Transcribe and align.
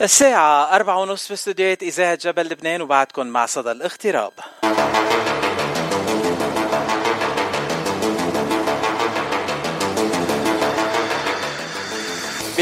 الساعة 0.00 0.76
أربعة 0.76 1.00
ونصف 1.00 1.26
في 1.26 1.34
استوديوهات 1.34 1.82
إذاعة 1.82 2.14
جبل 2.14 2.46
لبنان 2.46 2.82
وبعدكم 2.82 3.26
مع 3.26 3.46
صدى 3.46 3.70
الاغتراب. 3.70 4.32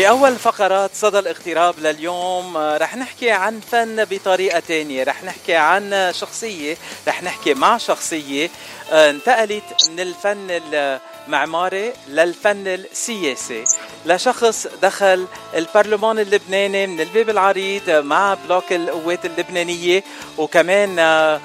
بأول 0.04 0.36
فقرات 0.36 0.90
صدى 0.94 1.18
الاغتراب 1.18 1.74
لليوم 1.78 2.56
آه، 2.56 2.76
رح 2.76 2.96
نحكي 2.96 3.30
عن 3.30 3.60
فن 3.60 4.04
بطريقة 4.04 4.60
تانية 4.60 5.04
رح 5.04 5.24
نحكي 5.24 5.54
عن 5.54 6.12
شخصية 6.14 6.76
رح 7.08 7.22
نحكي 7.22 7.54
مع 7.54 7.78
شخصية 7.78 8.50
آه، 8.92 9.10
انتقلت 9.10 9.64
من 9.90 10.00
الفن 10.00 10.46
المعماري 10.50 11.92
للفن 12.08 12.66
السياسي. 12.66 13.64
لشخص 14.06 14.66
دخل 14.82 15.26
البرلمان 15.54 16.18
اللبناني 16.18 16.86
من 16.86 17.00
الباب 17.00 17.30
العريض 17.30 17.90
مع 17.90 18.34
بلوك 18.34 18.72
القوات 18.72 19.24
اللبنانية 19.24 20.04
وكمان 20.38 20.98
آه، 20.98 21.40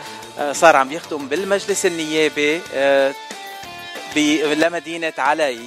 صار 0.52 0.76
عم 0.76 0.92
يخدم 0.92 1.28
بالمجلس 1.28 1.86
النيابي 1.86 2.62
لمدينة 4.56 5.14
علي 5.18 5.60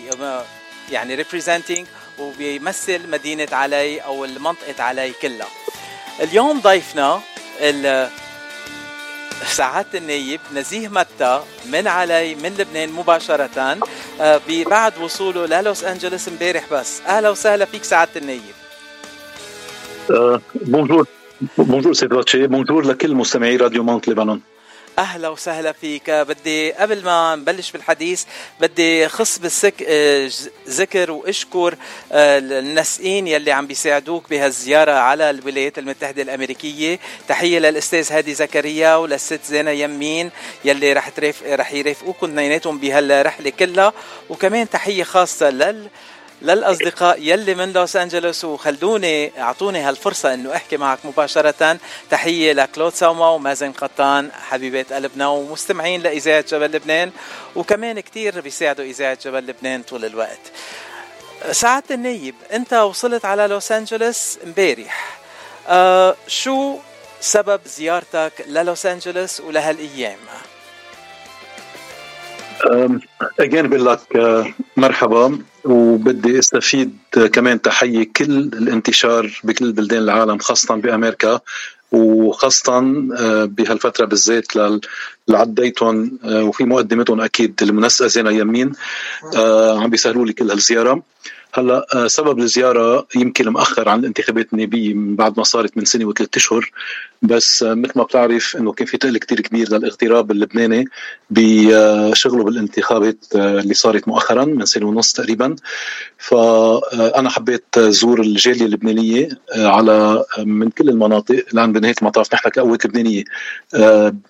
يعني 0.91 1.25
representing 1.25 1.87
وبيمثل 2.19 3.11
مدينة 3.11 3.49
علي 3.53 3.99
أو 3.99 4.25
المنطقة 4.25 4.83
علي 4.83 5.13
كلها. 5.23 5.49
اليوم 6.21 6.61
ضيفنا 6.61 7.21
سعادة 9.47 9.99
النايب 9.99 10.41
نزيه 10.55 10.89
متى 10.89 11.43
من 11.67 11.89
علي 11.89 12.35
من 12.35 12.55
لبنان 12.59 12.93
مباشرة 12.93 13.79
آه، 14.21 14.41
بعد 14.65 14.99
وصوله 14.99 15.47
للوس 15.47 15.85
أنجلوس 15.85 16.29
امبارح 16.29 16.65
بس. 16.73 17.01
أهلا 17.07 17.31
وسهلا 17.31 17.65
فيك 17.65 17.85
سعادة 17.85 18.11
النايب. 18.17 18.55
Bonjour 20.55 21.07
bonjour 21.59 21.95
سيد 21.95 22.13
bonjour 22.45 22.87
لكل 22.87 23.15
مستمعي 23.15 23.57
راديو 23.57 23.83
Mount 23.83 24.09
Lebanon. 24.09 24.41
أهلا 24.99 25.29
وسهلا 25.29 25.73
فيك. 25.73 26.11
بدي 26.11 26.73
قبل 26.73 27.05
ما 27.05 27.37
نبلش 27.37 27.71
بالحديث 27.71 28.25
بدي 28.61 29.09
خص 29.09 29.39
بالسك 29.39 29.75
آه، 29.89 30.31
ذكر 30.69 31.11
وأشكر 31.11 31.77
آه، 32.13 32.39
المنسقين 32.39 33.27
يلي 33.27 33.53
عم 33.53 33.67
بيساعدوك 33.67 34.31
بهالزيارة 34.31 34.93
على 34.93 35.31
الولايات 35.31 35.79
المتحدة 35.79 36.23
الأمريكية. 36.23 36.99
تحية 37.29 37.59
للأستاذ 37.59 38.13
هادي 38.13 38.35
زكريا 38.35 38.95
وللست 38.97 39.41
زينة 39.45 39.71
يمين 39.71 40.31
يلي 40.65 40.93
رح 40.93 41.09
ترافق 41.09 41.55
رح 41.55 41.73
يرافقوكم 41.73 42.27
اثنيناتهم 42.27 42.79
بهالرحلة 42.79 43.51
كلها. 43.51 43.93
وكمان 44.31 44.71
تحية 44.71 45.05
خاصة 45.05 45.51
لل 45.51 45.89
للأصدقاء 46.43 47.19
يلي 47.21 47.55
من 47.55 47.73
لوس 47.73 47.97
أنجلوس 47.97 48.45
وخلوني 48.45 49.41
أعطوني 49.41 49.81
هالفرصة 49.81 50.35
إنه 50.35 50.57
أحكي 50.57 50.77
معك 50.77 50.99
مباشرة. 51.05 51.79
تحية 52.11 52.53
لكلود 52.53 52.95
سوما 52.95 53.29
ومازن 53.29 53.73
قطان 53.73 54.33
حبيبات 54.33 54.93
قلبنا 54.93 55.29
ومستمعين 55.29 56.03
لإذاعة 56.03 56.45
جبل 56.49 56.67
لبنان 56.67 57.11
وكمان 57.57 58.01
كثير 58.01 58.41
بيساعدوا 58.41 58.85
إذاعة 58.85 59.19
جبل 59.25 59.47
لبنان 59.47 59.83
طول 59.83 60.05
الوقت. 60.05 60.41
سعادة 61.51 61.95
النايب 61.95 62.35
أنت 62.53 62.75
وصلت 62.75 63.25
على 63.25 63.47
لوس 63.47 63.73
أنجلوس 63.73 64.39
امبارح. 64.45 65.19
أه 65.69 66.17
شو 66.27 66.79
سبب 67.21 67.61
زيارتك 67.67 68.33
للوس 68.47 68.87
أنجلوس 68.87 69.41
ولهالأيام؟ 69.41 70.19
اجين 73.41 73.69
بقول 73.69 73.87
لك 73.87 74.17
أه، 74.17 74.47
مرحبا 74.77 75.39
وبدي 75.65 76.39
استفيد 76.39 76.97
كمان 77.33 77.63
تحية 77.63 78.09
كل 78.17 78.33
الانتشار 78.33 79.41
بكل 79.45 79.73
بلدان 79.73 80.03
العالم 80.03 80.39
خاصة 80.39 80.75
بأمريكا 80.75 81.41
وخاصة 81.93 82.79
أه، 82.79 83.45
بهالفترة 83.45 84.05
بالذات 84.05 84.47
لعديتهم 85.29 86.19
وفي 86.25 86.65
مقدمتهم 86.65 87.21
أكيد 87.21 87.63
المنسقة 87.63 88.07
زينة 88.09 88.31
يمين 88.31 88.73
عم 89.81 89.91
بيسهلوا 89.91 90.27
لي 90.27 90.33
كل 90.33 90.51
هالزيارة. 90.51 91.03
هلأ 91.55 91.87
آه، 91.95 92.07
سبب 92.07 92.39
الزيارة 92.39 93.07
يمكن 93.17 93.49
مأخر 93.49 93.89
عن 93.89 93.99
الانتخابات 93.99 94.53
النيابية 94.53 94.95
من 94.95 95.17
بعد 95.17 95.39
ما 95.39 95.45
صارت 95.45 95.77
من 95.77 95.85
سنة 95.85 96.05
وثلاث 96.05 96.37
أشهر. 96.37 96.71
بس 97.23 97.63
آه، 97.63 97.75
مثل 97.75 97.93
ما 97.97 98.03
بتعرف 98.03 98.57
إنه 98.57 98.73
كان 98.73 98.87
في 98.87 98.97
تقل 98.97 99.19
كتير 99.19 99.41
كبير 99.41 99.69
للاغتراب 99.73 100.31
اللبناني 100.31 100.85
بشغله 101.31 102.45
بالانتخابات 102.45 103.25
آه، 103.37 103.61
اللي 103.61 103.75
صارت 103.75 104.09
مؤخرا 104.09 104.45
من 104.45 104.65
سنة 104.65 104.87
ونص 104.87 105.13
تقريبا. 105.13 105.57
فانا 106.19 107.31
حبيت 107.31 107.79
زور 107.79 108.21
الجالية 108.21 108.65
اللبنانية 108.67 109.29
على 109.57 110.25
من 110.39 110.71
كل 110.71 110.89
المناطق 110.89 111.45
لأن 111.53 111.73
بنهاية 111.73 111.95
المطاف 112.03 112.35
نحن 112.35 112.49
كقوات 112.49 112.87
لبنانية 112.87 113.25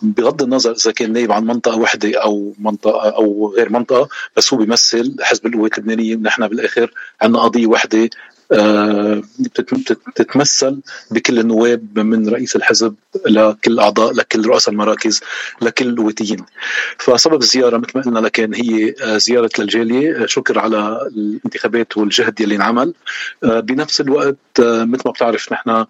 بغض 0.03 0.42
النظر 0.42 0.72
إذا 0.72 0.92
كان 0.92 1.12
نايب 1.12 1.32
عن 1.32 1.44
منطقة 1.44 1.78
وحدة 1.78 2.22
أو 2.22 2.54
منطقة 2.59 3.10
أو 3.10 3.54
غير 3.56 3.72
منطقة 3.72 4.09
بس 4.36 4.54
هو 4.54 4.59
بيمثل 4.59 5.16
حزب 5.20 5.47
القوات 5.47 5.78
اللبنانية 5.78 6.16
ونحن 6.16 6.48
بالآخر 6.48 6.91
عندنا 7.20 7.42
قضية 7.42 7.66
وحدة 7.66 8.10
آه، 8.52 9.22
تتمثل 10.14 10.80
بكل 11.10 11.38
النواب 11.38 11.98
من 11.98 12.28
رئيس 12.28 12.56
الحزب 12.56 12.94
لكل 13.26 13.78
أعضاء 13.80 14.12
لكل 14.12 14.46
رؤساء 14.46 14.72
المراكز 14.72 15.20
لكل 15.62 15.88
الوتيين. 15.88 16.44
فسبب 16.98 17.41
الزياره 17.41 17.76
مثل 17.76 17.91
ما 17.94 18.02
قلنا 18.02 18.18
لكن 18.18 18.54
هي 18.54 18.94
آه، 19.02 19.18
زيارة 19.18 19.50
للجالية. 19.58 20.26
شكر 20.26 20.58
على 20.58 21.08
الانتخابات 21.16 21.96
والجهد 21.96 22.41
يلي 22.41 22.56
انعمل. 22.56 22.94
آه، 23.44 23.60
بنفس 23.60 24.00
الوقت 24.00 24.36
مثل 24.60 25.02
ما 25.06 25.10
بتعرف 25.10 25.52
نحن 25.52 25.84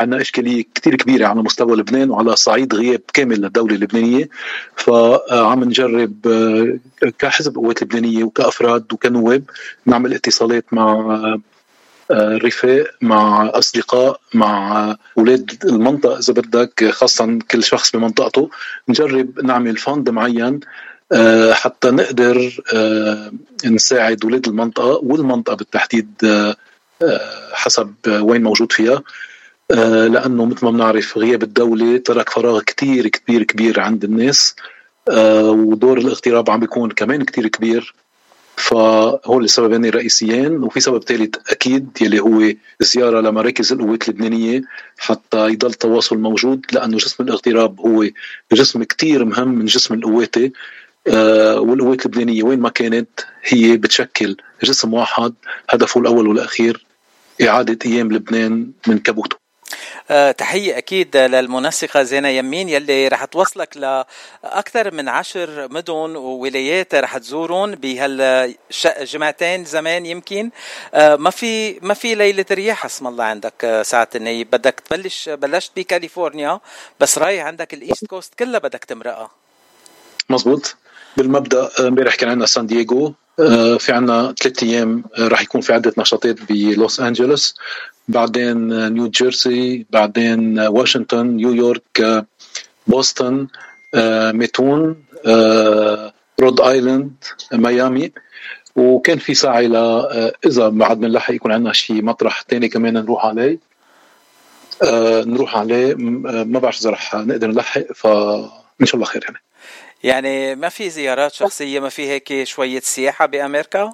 عندنا 0.00 0.20
إشكالية 0.20 0.64
كثير 0.74 0.94
كبيرة 0.94 1.26
على 1.26 1.42
مستوى 1.42 1.76
لبنان 1.76 2.10
وعلى 2.10 2.36
صعيد 2.36 2.74
غياب 2.74 3.00
كامل 3.12 3.40
للدولة 3.40 3.74
اللبنانية. 3.74 4.28
فعم 4.76 5.64
نجرب 5.64 6.14
كحزب 7.18 7.56
قوات 7.56 7.82
لبنانيه 7.82 8.24
وكأفراد 8.24 8.92
وكنواب 8.92 9.42
نعمل 9.86 10.14
اتصالات 10.14 10.64
مع 10.72 11.38
رفاق 12.12 12.86
مع 13.00 13.50
أصدقاء 13.54 14.20
مع 14.34 14.96
أولاد 15.18 15.50
المنطقة 15.64 16.18
إذا 16.18 16.32
بدك 16.32 16.90
خاصه 16.90 17.38
كل 17.50 17.64
شخص 17.64 17.96
بمنطقته. 17.96 18.50
نجرب 18.88 19.40
نعمل 19.40 19.76
فند 19.76 20.10
معين 20.10 20.60
آه، 21.12 21.52
حتى 21.52 21.90
نقدر 21.90 22.62
آه، 22.74 23.32
نساعد 23.66 24.24
أولاد 24.24 24.48
المنطقة 24.48 25.00
والمنطقة 25.02 25.56
بالتحديد 25.56 26.10
آه، 26.24 26.56
حسب 27.52 27.94
وين 28.06 28.42
موجود 28.42 28.72
فيها. 28.72 29.02
لأنه 30.08 30.44
مثل 30.44 30.64
ما 30.64 30.70
بنعرف 30.70 31.18
غياب 31.18 31.42
الدولة 31.42 31.96
ترك 31.96 32.28
فراغ 32.28 32.60
كثير 32.60 33.08
كبير 33.08 33.42
كبير 33.42 33.80
عند 33.80 34.04
الناس 34.04 34.56
ودور 35.08 35.98
الاغتراب 35.98 36.50
عم 36.50 36.60
بيكون 36.60 36.90
كمان 36.90 37.24
كثير 37.24 37.46
كبير. 37.46 37.94
فهول 38.56 39.44
السببين 39.44 39.84
الرئيسيين 39.84 40.62
وفي 40.62 40.80
سبب 40.80 41.04
ثالث 41.04 41.34
أكيد 41.50 41.88
يلي 42.00 42.20
هو 42.20 42.52
زيارة 42.80 43.20
لمراكز 43.20 43.72
القوات 43.72 44.08
اللبنانية 44.08 44.62
حتى 44.98 45.48
يضل 45.48 45.68
التواصل 45.68 46.18
موجود 46.18 46.66
لأنه 46.72 46.96
جسم 46.96 47.24
الاغتراب 47.24 47.80
هو 47.80 48.06
جسم 48.52 48.82
كثير 48.82 49.24
مهم 49.24 49.48
من 49.48 49.64
جسم 49.64 49.94
القوات 49.94 50.34
آه 51.08 51.60
والقوات 51.60 52.06
اللبنانية 52.06 52.42
وين 52.42 52.60
ما 52.60 52.68
كانت 52.68 53.08
هي 53.44 53.76
بتشكل 53.76 54.36
جسم 54.62 54.94
واحد 54.94 55.34
هدفه 55.70 56.00
الأول 56.00 56.28
والأخير 56.28 56.86
إعادة 57.42 57.78
قيام 57.86 58.12
لبنان 58.12 58.70
من 58.86 58.98
كبوته 58.98 59.45
تحية 60.38 60.78
أكيد 60.78 61.16
للمنسقة 61.16 62.02
زينة 62.02 62.28
يمين 62.28 62.68
يلي 62.68 63.08
رح 63.08 63.24
توصلك 63.24 63.76
لأكثر 63.76 64.94
من 64.94 65.08
عشر 65.08 65.68
مدن 65.72 66.16
وولايات 66.16 66.94
رح 66.94 67.18
تزورون 67.18 67.74
بهالجمعتين 67.74 69.64
زمان 69.64 70.06
يمكن. 70.06 70.50
آه، 70.94 71.16
ما 71.16 71.30
في 71.30 71.78
ما 71.80 71.94
في 71.94 72.14
ليلة 72.14 72.44
رياح 72.50 72.84
اسم 72.84 73.06
الله 73.06 73.24
عندك 73.24 73.64
آه، 73.64 73.82
سعادة 73.82 74.08
النايب. 74.14 74.50
بدك 74.50 74.80
تبلش 74.80 75.28
بلشت 75.28 75.72
بكاليفورنيا 75.76 76.60
بس 77.00 77.18
رايح 77.18 77.44
عندك 77.46 77.74
ال 77.74 77.80
East 77.80 78.06
Coast 78.06 78.34
كلها 78.34 78.58
بدك 78.60 78.84
تمرقها. 78.84 79.30
مزبوط 80.30 80.76
بالمبدأ 81.16 81.70
امبارح 81.80 82.14
كان 82.14 82.28
عندنا 82.28 82.46
سان 82.46 82.66
دييغو 82.66 83.14
في 83.78 83.92
عنا 83.92 84.34
ثلاث 84.42 84.62
أيام 84.62 85.04
راح 85.18 85.42
يكون 85.42 85.60
في 85.60 85.72
عدة 85.72 85.92
نشاطات 85.98 86.52
بلوس 86.52 87.00
أنجلوس. 87.00 87.54
بعدين 88.08 88.88
نيو 88.88 89.08
جيرسي 89.08 89.86
بعدين 89.90 90.58
واشنطن 90.58 91.26
نيويورك 91.26 92.24
بوسطن 92.86 93.46
ميتون 94.32 95.04
رود 96.40 96.60
آيلاند 96.60 97.12
ميامي. 97.52 98.12
وكان 98.76 99.18
في 99.18 99.34
سعي 99.34 99.68
ل 99.68 99.76
إذا 100.46 100.68
بعد 100.68 101.00
بنلحق 101.00 101.34
يكون 101.34 101.52
عندنا 101.52 101.72
شيء 101.72 102.02
مطرح 102.02 102.44
ثاني 102.48 102.68
كمان 102.68 102.94
نروح 102.94 103.26
عليه. 103.26 103.58
نروح 105.26 105.56
عليه 105.56 105.94
ما 105.94 106.58
بعرف 106.58 106.80
إذا 106.80 106.90
رح 106.90 107.14
نقدر 107.14 107.46
نلحق 107.46 107.92
فإن 107.94 108.86
شاء 108.86 108.94
الله 108.94 109.06
خير 109.06 109.24
يعني. 109.24 109.45
يعني 110.04 110.54
ما 110.54 110.68
في 110.68 110.90
زيارات 110.90 111.32
شخصية 111.32 111.80
ما 111.80 111.88
في 111.88 112.08
هيك 112.08 112.44
شوية 112.44 112.80
سياحة 112.80 113.26
بأمريكا؟ 113.26 113.92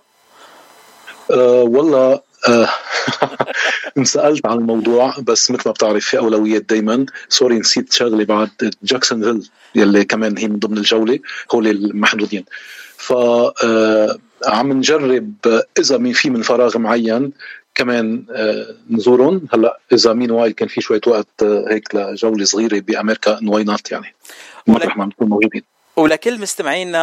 أه 1.31 1.63
والله 1.63 2.21
آه، 2.49 2.69
انسالت 3.99 4.47
عن 4.47 4.59
الموضوع 4.59 5.15
بس 5.19 5.51
مثل 5.51 5.63
ما 5.67 5.73
بتعرف 5.73 6.07
في 6.07 6.19
أولويات 6.19 6.63
دائما 6.63 7.07
sorry 7.29 7.59
نسيت 7.59 7.93
شغله 7.93 8.25
بعد 8.25 8.75
جاكسونفيل 8.83 9.51
يلي 9.75 10.05
كمان 10.05 10.39
هي 10.39 10.49
من 10.49 10.59
ضمن 10.59 10.79
الجولة 10.79 11.19
هول 11.55 11.69
المحدودين. 11.69 12.45
ف 12.97 13.13
آه، 13.13 14.19
عم 14.47 14.73
نجرب 14.73 15.35
إذا 15.79 15.99
مين 15.99 16.13
في 16.13 16.31
من 16.31 16.43
فراغ 16.43 16.79
معين 16.79 17.33
كمان 17.75 18.27
آه، 18.31 18.67
نزورهم. 18.91 19.47
هلأ 19.55 19.79
إذا 19.93 20.13
meanwhile 20.13 20.53
كان 20.53 20.69
في 20.69 20.81
شوية 20.81 21.01
وقت 21.07 21.43
آه، 21.43 21.65
هيك 21.69 21.95
لجولة 21.95 22.45
صغيرة 22.45 22.81
بأمريكا 22.81 23.41
why 23.47 23.65
not 23.65 23.93
يعني؟ 23.93 24.15
مطرح 24.67 24.97
ما 24.97 25.05
نكون 25.05 25.29
موجودين. 25.29 25.63
ولكل 25.97 26.41
مستمعينا 26.41 27.03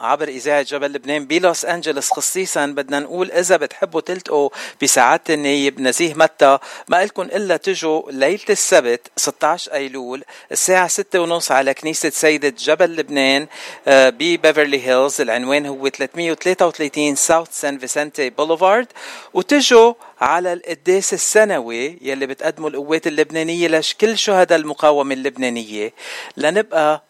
عبر 0.00 0.28
إذاعة 0.28 0.62
جبل 0.62 0.92
لبنان 0.92 1.26
بلوس 1.26 1.64
أنجلوس 1.64 2.10
خصيصا 2.10 2.66
بدنا 2.66 3.00
نقول 3.00 3.30
إذا 3.30 3.56
بتحبوا 3.56 4.00
تلتقوا 4.00 4.50
بسعادة 4.82 5.34
النايب 5.34 5.80
نزيه 5.80 6.14
متى 6.14 6.58
ما 6.88 7.04
لكم 7.04 7.22
إلا 7.22 7.56
تجوا 7.56 8.10
ليلة 8.10 8.40
السبت 8.50 9.00
16 9.16 9.72
أيلول 9.72 10.24
الساعة 10.52 10.88
6 10.88 11.20
ونص 11.20 11.50
على 11.52 11.74
كنيسة 11.74 12.10
سيدة 12.10 12.48
جبل 12.58 12.96
لبنان 12.96 13.46
آه، 13.88 14.10
ببيفرلي 14.10 14.86
هيلز. 14.86 15.20
العنوان 15.20 15.66
هو 15.66 15.88
333 15.88 17.14
South 17.14 17.48
San 17.60 17.78
Vicente 17.78 18.30
Boulevard. 18.30 18.86
وتجوا 19.34 19.94
على 20.20 20.52
القداس 20.52 21.14
السنوي 21.14 21.98
يلي 22.02 22.26
بتقدمه 22.26 22.68
القوات 22.68 23.06
اللبنانية 23.06 23.68
لكل 23.68 24.18
شهداء 24.18 24.58
المقاومة 24.58 25.14
اللبنانية. 25.14 25.92
لنبقى 26.36 27.02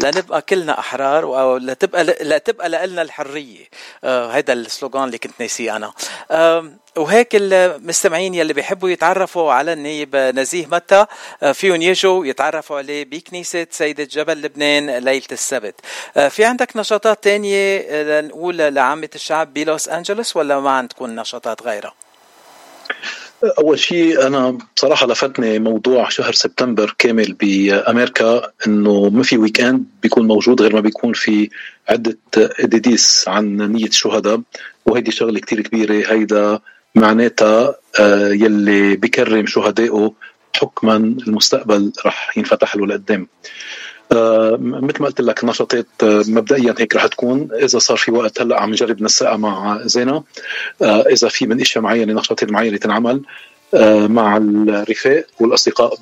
لنبقى 0.00 0.42
كلنا 0.42 0.78
أحرار 0.78 1.24
ولتبقى 1.24 2.04
لتبقى 2.04 2.68
لنا 2.68 3.02
الحرية. 3.02 3.64
آه 4.04 4.30
هذا 4.30 4.52
السلوغان 4.52 5.04
اللي 5.04 5.18
كنت 5.18 5.32
ناسيه 5.40 5.76
أنا. 5.76 5.92
آه 6.30 6.72
وهيك 6.96 7.28
المستمعين 7.34 8.34
يلي 8.34 8.52
بيحبوا 8.52 8.90
يتعرفوا 8.90 9.52
على 9.52 9.72
النايب 9.72 10.16
نزيه 10.16 10.66
متى 10.66 11.06
آه 11.42 11.52
فيهم 11.52 11.82
يجوا 11.82 12.26
يتعرفوا 12.26 12.78
عليه 12.78 13.04
بكنيسة 13.04 13.66
سيدة 13.70 14.04
جبل 14.04 14.42
لبنان 14.42 14.90
ليلة 14.90 15.26
السبت. 15.32 15.74
آه 16.16 16.28
في 16.28 16.44
عندك 16.44 16.76
نشاطات 16.76 17.24
تانية 17.24 17.86
آه، 17.88 18.20
لنقول 18.20 18.56
لعامة 18.58 19.08
الشعب 19.14 19.54
بلوس 19.54 19.88
أنجلوس 19.88 20.36
ولا 20.36 20.60
ما 20.60 20.70
عندكم 20.70 21.06
نشاطات 21.20 21.62
غيرها؟ 21.62 21.92
أول 23.44 23.78
شيء 23.78 24.26
أنا 24.26 24.58
بصراحة 24.76 25.06
لفتني 25.06 25.58
موضوع 25.58 26.08
شهر 26.08 26.32
سبتمبر 26.32 26.94
كامل 26.98 27.32
بأمريكا 27.32 28.52
إنه 28.66 29.08
ما 29.10 29.22
في 29.22 29.38
weekend 29.38 29.84
بيكون 30.02 30.26
موجود 30.26 30.62
غير 30.62 30.74
ما 30.74 30.80
بيكون 30.80 31.12
في 31.12 31.50
عدة 31.88 32.18
قداديس 32.36 33.24
عن 33.28 33.56
نية 33.56 33.86
الشهداء 33.86 34.40
وهيدي 34.86 35.10
شغلة 35.10 35.40
كتير 35.40 35.60
كبيرة. 35.60 36.12
هيدا 36.12 36.60
معناتها 36.94 37.74
آه، 38.00 38.28
يلي 38.28 38.96
بكرم 38.96 39.46
شهدائه 39.46 40.12
حكما 40.56 40.96
المستقبل 40.96 41.92
رح 42.06 42.38
ينفتح 42.38 42.76
له 42.76 42.86
لقدام. 42.86 43.28
مثل 44.12 45.02
ما 45.02 45.06
قلت 45.06 45.20
لك 45.20 45.44
نشاطات 45.44 45.86
آه، 46.02 46.24
مبدئيا 46.28 46.74
هيك 46.78 46.96
رح 46.96 47.06
تكون. 47.06 47.48
إذا 47.52 47.78
صار 47.78 47.96
في 47.96 48.10
وقت 48.10 48.40
هلأ 48.40 48.60
عم 48.60 48.70
نجرب 48.70 49.02
نسقها 49.02 49.36
مع 49.36 49.80
زينة 49.84 50.22
آه، 50.82 51.00
إذا 51.00 51.28
في 51.28 51.46
من 51.46 51.60
إشياء 51.60 51.84
معينة 51.84 52.12
نشاطات 52.12 52.50
معينة 52.50 52.76
تنعمل 52.76 53.22
مع 54.08 54.36
الرفاق 54.36 55.26
والأصدقاء 55.40 55.94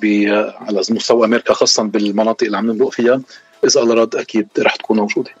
على 0.61 0.81
مستوى 0.89 1.25
أمريكا 1.25 1.53
خاصه 1.53 1.83
بالمناطق 1.83 2.43
اللي 2.43 2.57
عم 2.57 2.71
نمرق 2.71 2.89
فيها 2.89 3.21
إذا 3.65 3.81
الله 3.81 4.09
أكيد 4.15 4.47
رح 4.59 4.75
تكون 4.75 4.97
موجودة. 4.97 5.31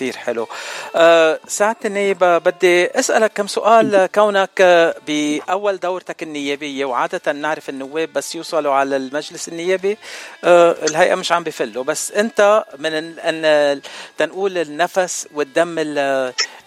كتير 0.00 0.16
حلو. 0.16 0.48
أه 0.96 1.40
سعادة 1.48 1.78
النائب 1.84 2.18
بدي 2.24 2.86
أسألك 2.86 3.32
كم 3.32 3.46
سؤال 3.46 4.08
كونك 4.14 4.62
بأول 5.06 5.76
دورتك 5.76 6.22
النيابية 6.22 6.84
وعادة 6.84 7.32
نعرف 7.32 7.68
النواب 7.68 8.12
بس 8.12 8.34
يوصلوا 8.34 8.72
على 8.74 8.96
المجلس 8.96 9.48
النيابي 9.48 9.98
الهيئة 10.44 11.14
مش 11.14 11.32
عم 11.32 11.44
بفلوا. 11.44 11.84
بس 11.84 12.12
أنت 12.12 12.64
من 12.78 13.18
أن 13.18 13.80
تنقول 14.18 14.58
النفس 14.58 15.28
والدم 15.34 15.76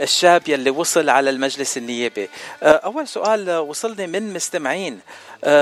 الشاب 0.02 0.42
يلي 0.48 0.70
وصل 0.70 1.10
على 1.10 1.30
المجلس 1.30 1.78
النيابي. 1.78 2.30
أول 2.64 3.08
سؤال 3.08 3.58
وصلني 3.58 4.08
من 4.08 4.34
مستمعين. 4.34 5.00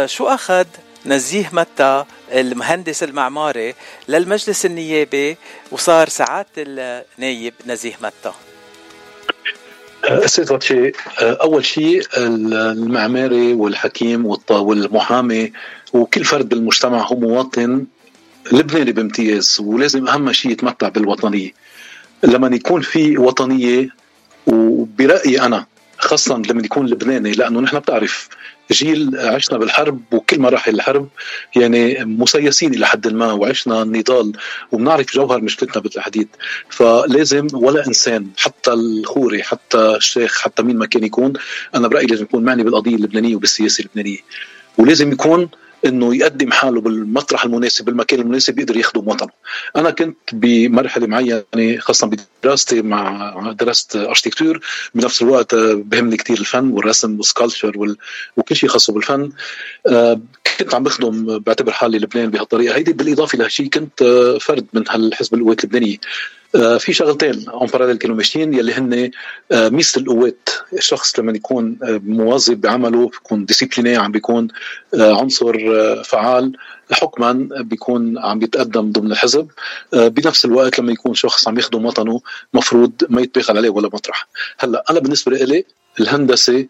شو 0.06 0.28
أخذ 0.28 0.66
نزيه 1.06 1.50
متى 1.54 2.06
المهندس 2.32 3.04
المعماري 3.04 3.74
للمجلس 4.08 4.66
النيابي 4.66 5.38
وصار 5.72 6.10
سعادة 6.10 6.48
النايب 6.58 7.54
نزيه 7.68 7.94
متى. 8.04 8.34
أستاذ 10.04 10.60
شيء 10.60 10.96
أول 11.20 11.66
شيء 11.66 12.04
المعماري 12.18 13.54
والحكيم 13.54 14.38
والمحامي 14.50 15.52
وكل 15.94 16.24
فرد 16.24 16.50
بالمجتمع 16.50 17.06
هو 17.08 17.16
مواطن 17.16 17.86
لبناني 18.52 18.92
بامتياز 18.92 19.58
ولازم 19.62 20.08
أهم 20.08 20.32
شيء 20.32 20.52
يتمتع 20.52 20.90
بالوطنية. 20.90 21.52
لما 22.24 22.56
يكون 22.56 22.82
في 22.82 23.18
وطنية 23.18 23.90
وبرأيي 24.48 25.42
أنا 25.42 25.66
خاصة 26.02 26.38
لما 26.50 26.62
يكون 26.66 26.86
لبناني 26.86 27.32
لأنه 27.32 27.60
نحن 27.60 27.80
بتعرف 27.80 28.30
جيل 28.72 29.18
عشنا 29.20 29.58
بالحرب 29.58 30.02
وكل 30.12 30.40
مراحل 30.40 30.76
الحرب 30.76 31.08
يعني 31.56 32.06
مسيسين 32.06 32.74
إلى 32.74 32.88
حد 32.88 33.08
ما 33.08 33.32
وعشنا 33.32 33.82
النضال 33.82 34.32
وبنعرف 34.72 35.14
جوهر 35.14 35.42
مشكلتنا 35.42 35.82
بالتحديد. 35.82 36.28
فلازم 36.70 37.48
ولا 37.54 37.88
إنسان 37.88 38.28
حتى 38.38 38.74
الخوري 38.74 39.44
حتى 39.44 39.96
الشيخ 39.96 40.42
حتى 40.42 40.64
مين 40.64 40.78
ما 40.78 40.86
كان 40.86 41.04
يكون 41.04 41.34
أنا 41.76 41.88
برأيي 41.88 42.08
لازم 42.08 42.24
يكون 42.24 42.44
معني 42.44 42.64
بالقضية 42.64 42.96
اللبنانية 42.96 43.36
وبالسياسة 43.36 43.82
اللبنانية. 43.82 44.20
ولازم 44.78 45.12
يكون 45.12 45.50
إنه 45.86 46.16
يقدم 46.16 46.52
حاله 46.52 46.82
بالمطرح 46.82 47.46
المناسب 47.46 47.86
بالمكان 47.86 48.20
المناسب 48.20 48.60
يقدر 48.60 48.78
يخدم 48.78 49.08
وطنه 49.08 49.32
أنا 49.76 49.92
كنت 49.92 50.18
بمرحلة 50.34 51.08
معينة 51.08 51.44
خاصة 51.80 52.12
بدراستي 52.44 52.82
مع 52.82 53.56
درست 53.60 53.96
architecture 53.96 54.60
بنفس 54.96 55.22
الوقت 55.22 55.56
بهمني 55.56 56.18
كثير 56.18 56.40
الفن 56.40 56.72
والرسم 56.72 57.18
وال 57.18 57.29
sculpture 57.29 57.78
وال... 57.78 57.98
وكل 58.38 58.56
شيء 58.56 58.70
خاصه 58.70 58.94
بالفن. 58.94 59.32
آه، 59.88 60.22
كنت 60.60 60.76
عم 60.76 60.84
بخدم 60.84 61.40
بعتبر 61.40 61.72
حالي 61.72 61.98
لبنان 62.00 62.30
بهالطريقة. 62.30 62.76
هيدي 62.76 62.94
بالإضافة 62.94 63.38
لهالشيء 63.38 63.68
كنت 63.68 64.02
آه، 64.02 64.38
فرد 64.38 64.66
من 64.74 64.84
هالحزب 64.90 65.34
القوات 65.34 65.64
اللبنانية. 65.64 65.96
آه، 65.96 66.00
في 66.54 66.94
شغلتين 66.94 67.50
en 67.50 67.68
parallèle 67.68 67.98
كانوا 67.98 68.16
ماشيين 68.16 68.54
يلي 68.54 68.74
هن 68.74 69.12
آه، 69.52 69.70
ميزة 69.70 70.02
القوات 70.02 70.50
الشخص 70.74 71.20
لما 71.20 71.32
يكون 71.32 71.78
آه، 71.84 72.02
مواظب 72.06 72.62
بعمله 72.62 73.10
بيكون 73.10 73.46
discipliné 73.46 73.96
عم 73.96 74.12
بيكون 74.12 74.48
عنصر 74.94 75.54
فعال 76.04 76.58
حكما 76.92 77.50
بيكون 77.62 78.18
عم 78.18 78.40
بيتقدم 78.40 78.92
ضمن 78.92 79.12
الحزب 79.12 79.48
بنفس 79.94 80.46
الوقت 80.46 80.80
لما 80.80 80.92
يكون 80.92 81.14
شخص 81.14 81.48
عم 81.48 81.60
يخدم 81.60 81.86
وطنه 81.86 82.22
مفروض 82.54 82.92
ما 83.10 83.22
يتباخل 83.22 83.58
عليه 83.58 83.70
ولا 83.70 83.88
مطرح. 83.94 84.28
هلأ 84.60 84.84
أنا 84.90 85.00
بالنسبة 85.00 85.32
لي 85.32 85.66
الهندسة 86.00 86.68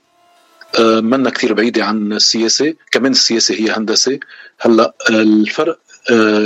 منا 0.79 1.29
كثير 1.29 1.53
بعيدة 1.53 1.85
عن 1.85 2.13
السياسة 2.13 2.73
كمان 2.91 3.11
السياسة 3.11 3.55
هي 3.55 3.71
هندسة. 3.71 4.19
هلأ 4.59 4.93
الفرق 5.09 5.79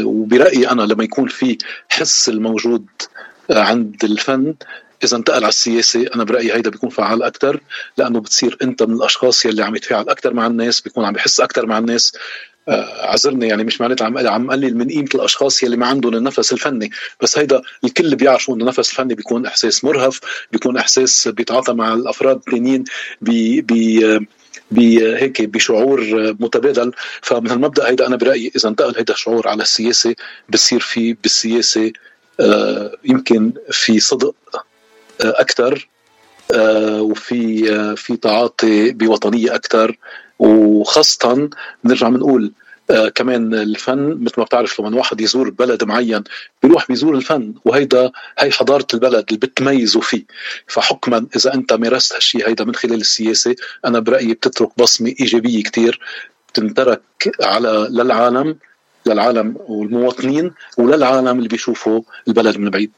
وبرأيي 0.05 0.69
أنا 0.69 0.81
لما 0.81 1.03
يكون 1.03 1.27
في 1.27 1.57
حس 1.89 2.29
الموجود 2.29 2.85
عند 3.50 4.03
الفن 4.03 4.55
إذا 5.03 5.17
انتقل 5.17 5.35
على 5.43 5.50
السياسة 5.50 6.05
أنا 6.15 6.24
برأيي 6.24 6.53
هيدا 6.53 6.69
بيكون 6.69 6.89
فعال 6.89 7.24
أكثر 7.24 7.59
لأنه 7.97 8.19
بتصير 8.19 8.57
أنت 8.62 8.83
من 8.83 8.95
الأشخاص 8.95 9.45
يلي 9.45 9.63
عم 9.63 9.75
يتفاعل 9.75 10.09
أكثر 10.09 10.33
مع 10.33 10.47
الناس 10.47 10.81
بيكون 10.81 11.05
عم 11.05 11.15
يحس 11.15 11.39
أكثر 11.39 11.65
مع 11.65 11.77
الناس. 11.77 12.13
آه 12.67 13.12
عذرني 13.12 13.47
يعني 13.47 13.63
مش 13.63 13.81
معناتها 13.81 14.05
عم 14.05 14.17
عم 14.17 14.51
قلل 14.51 14.77
من 14.77 14.88
قيمة 14.88 15.09
الأشخاص 15.15 15.63
يلي 15.63 15.77
ما 15.77 15.88
عندهم 15.88 16.15
النفس 16.15 16.53
الفني 16.53 16.91
بس 17.21 17.38
هيدا 17.38 17.62
الكل 17.83 18.15
بيعرفوا 18.15 18.55
إنه 18.55 18.63
النفس 18.63 18.91
الفني 18.91 19.15
بيكون 19.15 19.45
إحساس 19.45 19.83
مرهف 19.83 20.19
بيكون 20.51 20.77
إحساس 20.77 21.27
بيتعاطى 21.27 21.74
مع 21.74 21.93
الأفراد 21.93 22.35
الثانيين 22.35 22.83
بي 23.21 23.62
بي 23.62 24.19
هيك 25.17 25.41
بشعور 25.41 26.01
متبادل. 26.39 26.91
فمن 27.22 27.51
المبدأ 27.51 27.88
هيدا 27.89 28.07
أنا 28.07 28.15
برأيي 28.15 28.51
إذا 28.55 28.69
انتقل 28.69 28.95
هيدا 28.98 29.13
الشعور 29.13 29.48
على 29.48 29.63
السياسة 29.63 30.15
بصير 30.50 30.79
في 30.79 31.13
بالسياسة 31.13 31.91
آه، 32.39 32.91
يمكن 33.03 33.53
في 33.72 34.00
صدق 34.00 34.36
آه، 34.55 35.34
أكثر 35.41 35.89
آه، 36.53 37.01
وفي 37.01 37.95
في 37.95 38.17
تعاطي 38.17 38.91
بوطنية 38.91 39.55
أكثر 39.55 39.98
وخاصة 40.39 41.50
نرجع 41.84 42.10
بنقول 42.10 42.51
آه 42.92 43.10
كمان 43.10 43.54
الفن 43.54 44.18
مثل 44.22 44.34
ما 44.38 44.44
بتعرف 44.44 44.82
لما 44.82 44.98
واحد 44.98 45.22
يزور 45.22 45.50
بلد 45.50 45.84
معين 45.84 46.24
بيروح 46.63 46.88
بيزور 46.88 47.15
الفن 47.15 47.54
وهيدا 47.65 48.12
هي 48.39 48.51
حضارة 48.51 48.88
البلد 48.94 49.25
اللي 49.27 49.39
بتميزوا 49.39 50.01
فيه. 50.01 50.24
فحكما 50.68 51.27
إذا 51.36 51.54
أنت 51.54 51.74
مارست 51.74 52.13
هالشيء 52.13 52.48
هيدا 52.48 52.65
من 52.65 52.75
خلال 52.75 53.01
السياسة 53.01 53.56
أنا 53.86 54.00
برأيي 54.00 54.34
بتترك 54.34 54.70
بصمة 54.77 55.13
إيجابية 55.20 55.63
كثير 55.63 56.00
بتنترك 56.50 57.01
على 57.44 57.88
للعالم 57.92 58.58
للعالم 59.06 59.56
والمواطنين 59.68 60.51
وللعالم 60.77 61.38
اللي 61.38 61.48
بيشوفوا 61.50 62.01
البلد 62.27 62.58
من 62.58 62.70
بعيد. 62.70 62.92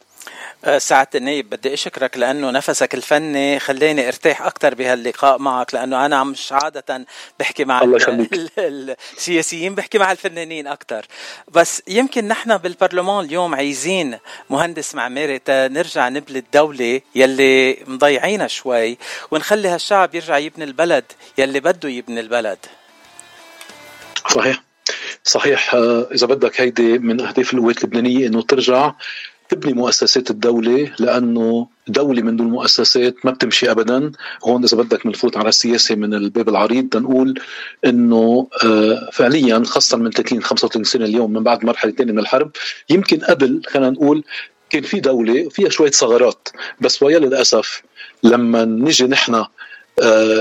سعادة 0.78 1.10
النايب 1.16 1.50
بدي 1.50 1.74
أشكرك 1.74 2.18
لأنه 2.18 2.52
نفسك 2.52 2.96
الفني 2.96 3.60
خلاني 3.60 4.08
أرتاح 4.08 4.42
أكثر 4.42 4.76
بهاللقاء 4.76 5.38
معك 5.40 5.74
لأنه 5.74 6.06
أنا 6.06 6.24
مش 6.24 6.52
عادة 6.52 7.06
بحكي 7.40 7.66
مع 7.66 7.82
السياسيين 8.58 9.76
بحكي 9.76 9.98
مع 9.98 10.12
الفنانين 10.12 10.68
أكثر 10.68 11.06
بس 11.48 11.84
يمكن 11.88 12.28
نحن 12.28 12.58
بالبرلمان 12.58 13.26
اليوم 13.26 13.56
عايزين 13.56 14.18
مهندس 14.50 14.96
معماري 14.96 15.42
نرجع 15.50 16.10
نبني 16.10 16.40
الدولة 16.40 17.02
يلي 17.16 17.78
مضيعينها 17.88 18.48
شوي 18.48 18.98
ونخلي 19.32 19.68
هالشعب 19.68 20.16
يرجع 20.16 20.38
يبني 20.38 20.64
البلد 20.64 21.06
يلي 21.38 21.60
بده 21.60 21.90
يبني 21.90 22.20
البلد. 22.20 22.60
صحيح. 24.30 24.64
صحيح 25.24 25.76
آه، 25.76 26.08
إذا 26.12 26.28
بدك 26.28 26.62
هيدي 26.62 26.98
من 26.98 27.22
أهداف 27.22 27.54
القوات 27.54 27.84
اللبنانية 27.84 28.28
إنه 28.28 28.42
ترجع 28.42 28.94
تبني 29.50 29.74
مؤسسات 29.74 30.32
الدولة 30.32 30.92
لأنه 31.00 31.68
دولة 31.88 32.22
من 32.22 32.36
دون 32.36 32.48
مؤسسات 32.48 33.26
ما 33.26 33.32
بتمشي 33.32 33.72
أبدا. 33.72 34.12
هون 34.44 34.64
إذا 34.64 34.78
بدك 34.78 35.08
بنفوت 35.08 35.38
على 35.38 35.50
السياسة 35.50 35.96
من 35.96 36.14
الباب 36.14 36.50
العريض 36.50 36.90
تنقول 36.90 37.40
أنه 37.86 38.48
آه، 38.66 39.10
فعليا 39.14 39.64
خاصة 39.66 39.98
من 39.98 40.12
30 40.12 40.44
35 40.44 40.84
سنة 40.84 41.06
اليوم 41.06 41.34
من 41.34 41.44
بعد 41.44 41.66
مرحلة 41.66 41.92
ثانية 41.92 42.14
من 42.14 42.20
الحرب 42.20 42.52
يمكن 42.90 43.20
قبل 43.20 43.62
خلينا 43.68 43.90
نقول 43.90 44.24
كان 44.70 44.82
في 44.82 45.00
دولة 45.00 45.50
فيها 45.50 45.70
شوية 45.70 45.92
ثغرات 45.92 46.50
بس 46.82 47.04
ويا 47.04 47.20
للأسف 47.20 47.82
لما 48.24 48.66
نجي 48.66 49.08
نحن 49.08 49.46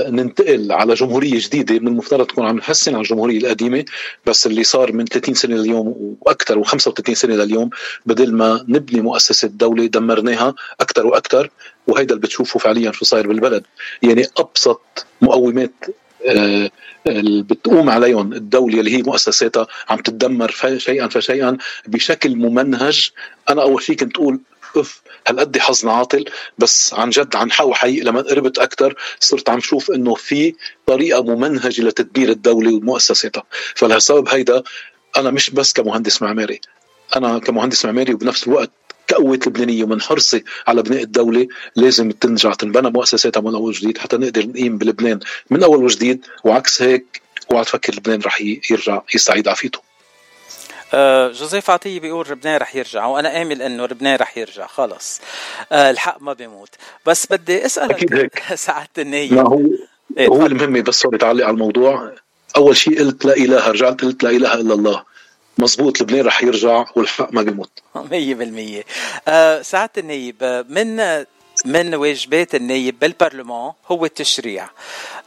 ننتقل 0.09 0.71
على 0.71 0.93
جمهورية 0.93 1.39
جديدة. 1.39 1.79
من 1.79 1.87
المفترض 1.87 2.25
تكون 2.25 2.45
عم 2.45 2.57
نحسن 2.57 2.93
على 2.95 3.01
الجمهورية 3.01 3.37
القديمة 3.37 3.85
بس 4.25 4.47
اللي 4.47 4.63
صار 4.63 4.91
من 4.93 5.05
30 5.05 5.33
سنة 5.35 5.55
لليوم 5.55 6.15
وأكثر 6.21 6.63
و35 6.63 7.13
سنة 7.13 7.35
لليوم 7.35 7.69
بدل 8.05 8.33
ما 8.33 8.65
نبني 8.67 9.01
مؤسسة 9.01 9.47
دولة 9.47 9.85
دمرناها 9.85 10.55
أكثر 10.81 11.07
وأكثر 11.07 11.49
وهيدا 11.87 12.15
اللي 12.15 12.27
بتشوفه 12.27 12.59
فعليا 12.59 12.91
شو 12.91 13.05
صاير 13.05 13.27
بالبلد. 13.27 13.63
يعني 14.01 14.25
أبسط 14.37 15.05
مقومات 15.21 15.73
آه، 16.25 16.69
اللي 17.07 17.43
بتقوم 17.43 17.89
عليهم 17.89 18.33
الدولة 18.33 18.79
اللي 18.79 18.97
هي 18.97 19.01
مؤسساتها 19.01 19.67
عم 19.89 19.97
تتدمر 19.97 20.51
شيئا 20.77 21.07
فشيئا 21.07 21.57
بشكل 21.87 22.35
ممنهج. 22.35 23.11
أنا 23.49 23.61
أول 23.61 23.83
شيء 23.83 23.95
كنت 23.95 24.17
أقول 24.17 24.39
اف 24.75 25.01
هالقد 25.27 25.57
حظنا 25.57 25.91
عاطل؟ 25.91 26.25
بس 26.57 26.93
عن 26.93 27.09
جد 27.09 27.35
عن 27.35 27.51
حو 27.51 27.73
حقيقي 27.73 28.01
لما 28.01 28.21
قربت 28.21 28.59
أكثر 28.59 28.95
صرت 29.19 29.49
عم 29.49 29.59
شوف 29.59 29.91
إنه 29.91 30.15
في 30.15 30.55
طريقة 30.85 31.23
ممنهجة 31.23 31.81
لتدبير 31.81 32.29
الدولة 32.29 32.73
ومؤسساتها. 32.75 33.43
فلهالسبب 33.75 34.29
هيدا 34.29 34.63
أنا 35.17 35.31
مش 35.31 35.49
بس 35.49 35.73
كمهندس 35.73 36.21
معماري 36.21 36.61
أنا 37.15 37.39
كمهندس 37.39 37.85
معماري 37.85 38.13
وبنفس 38.13 38.47
الوقت 38.47 38.71
كقوة 39.07 39.39
لبنانية 39.47 39.83
ومن 39.83 40.01
حرصي 40.01 40.43
على 40.67 40.81
بناء 40.83 41.03
الدولة 41.03 41.47
لازم 41.75 42.11
تنرجع 42.11 42.53
تنبنى 42.53 42.89
مؤسساتها 42.89 43.41
من 43.41 43.55
أول 43.55 43.69
وجديد 43.69 43.97
حتى 43.97 44.17
نقدر 44.17 44.47
نقيم 44.47 44.77
بلبنان 44.77 45.19
من 45.49 45.63
أول 45.63 45.83
وجديد 45.83 46.25
وعكس 46.43 46.81
هيك 46.81 47.21
اوعى 47.51 47.63
تفكر 47.63 47.95
لبنان 47.95 48.21
رح 48.21 48.41
يرجع 48.41 49.01
يستعيد 49.15 49.47
عافيته. 49.47 49.86
جوزيف 51.31 51.69
عطية 51.69 51.99
بيقول 51.99 52.27
لبنان 52.29 52.57
رح 52.57 52.75
يرجع 52.75 53.05
وأنا 53.05 53.41
آمل 53.41 53.61
إنه 53.61 53.85
لبنان 53.85 54.15
رح 54.15 54.37
يرجع 54.37 54.67
خلص. 54.67 55.21
آه، 55.71 55.89
الحق 55.91 56.21
ما 56.21 56.33
بيموت. 56.33 56.69
بس 57.05 57.27
بدي 57.31 57.65
أسألك 57.65 57.91
أكيد 57.91 58.13
هيك. 58.13 58.43
سعاده 58.55 58.89
النية. 58.99 59.31
ما 59.31 59.49
هو 59.49 59.61
إيه 60.17 60.27
هو 60.27 60.45
المهم 60.45 60.81
بس 60.81 61.01
تعلق 61.01 61.45
على 61.45 61.49
الموضوع. 61.53 62.11
أول 62.57 62.77
شيء 62.77 62.99
قلت 62.99 63.25
لا 63.25 63.35
إله 63.35 63.67
رجعت 63.67 64.01
قلت 64.01 64.23
لا 64.23 64.29
إله 64.29 64.53
إلا 64.53 64.73
الله. 64.73 65.03
مزبوط 65.57 66.01
لبنان 66.01 66.25
رح 66.25 66.43
يرجع 66.43 66.85
والحق 66.95 67.33
ما 67.33 67.41
بيموت. 67.41 67.71
100% 67.95 68.83
آه 69.27 69.61
سعاده 69.61 69.91
النيب 69.97 70.65
من 70.69 70.97
من 71.65 71.95
واجبات 71.95 72.55
النايب 72.55 72.99
بالبرلمان 72.99 73.71
هو 73.87 74.05
التشريع. 74.05 74.69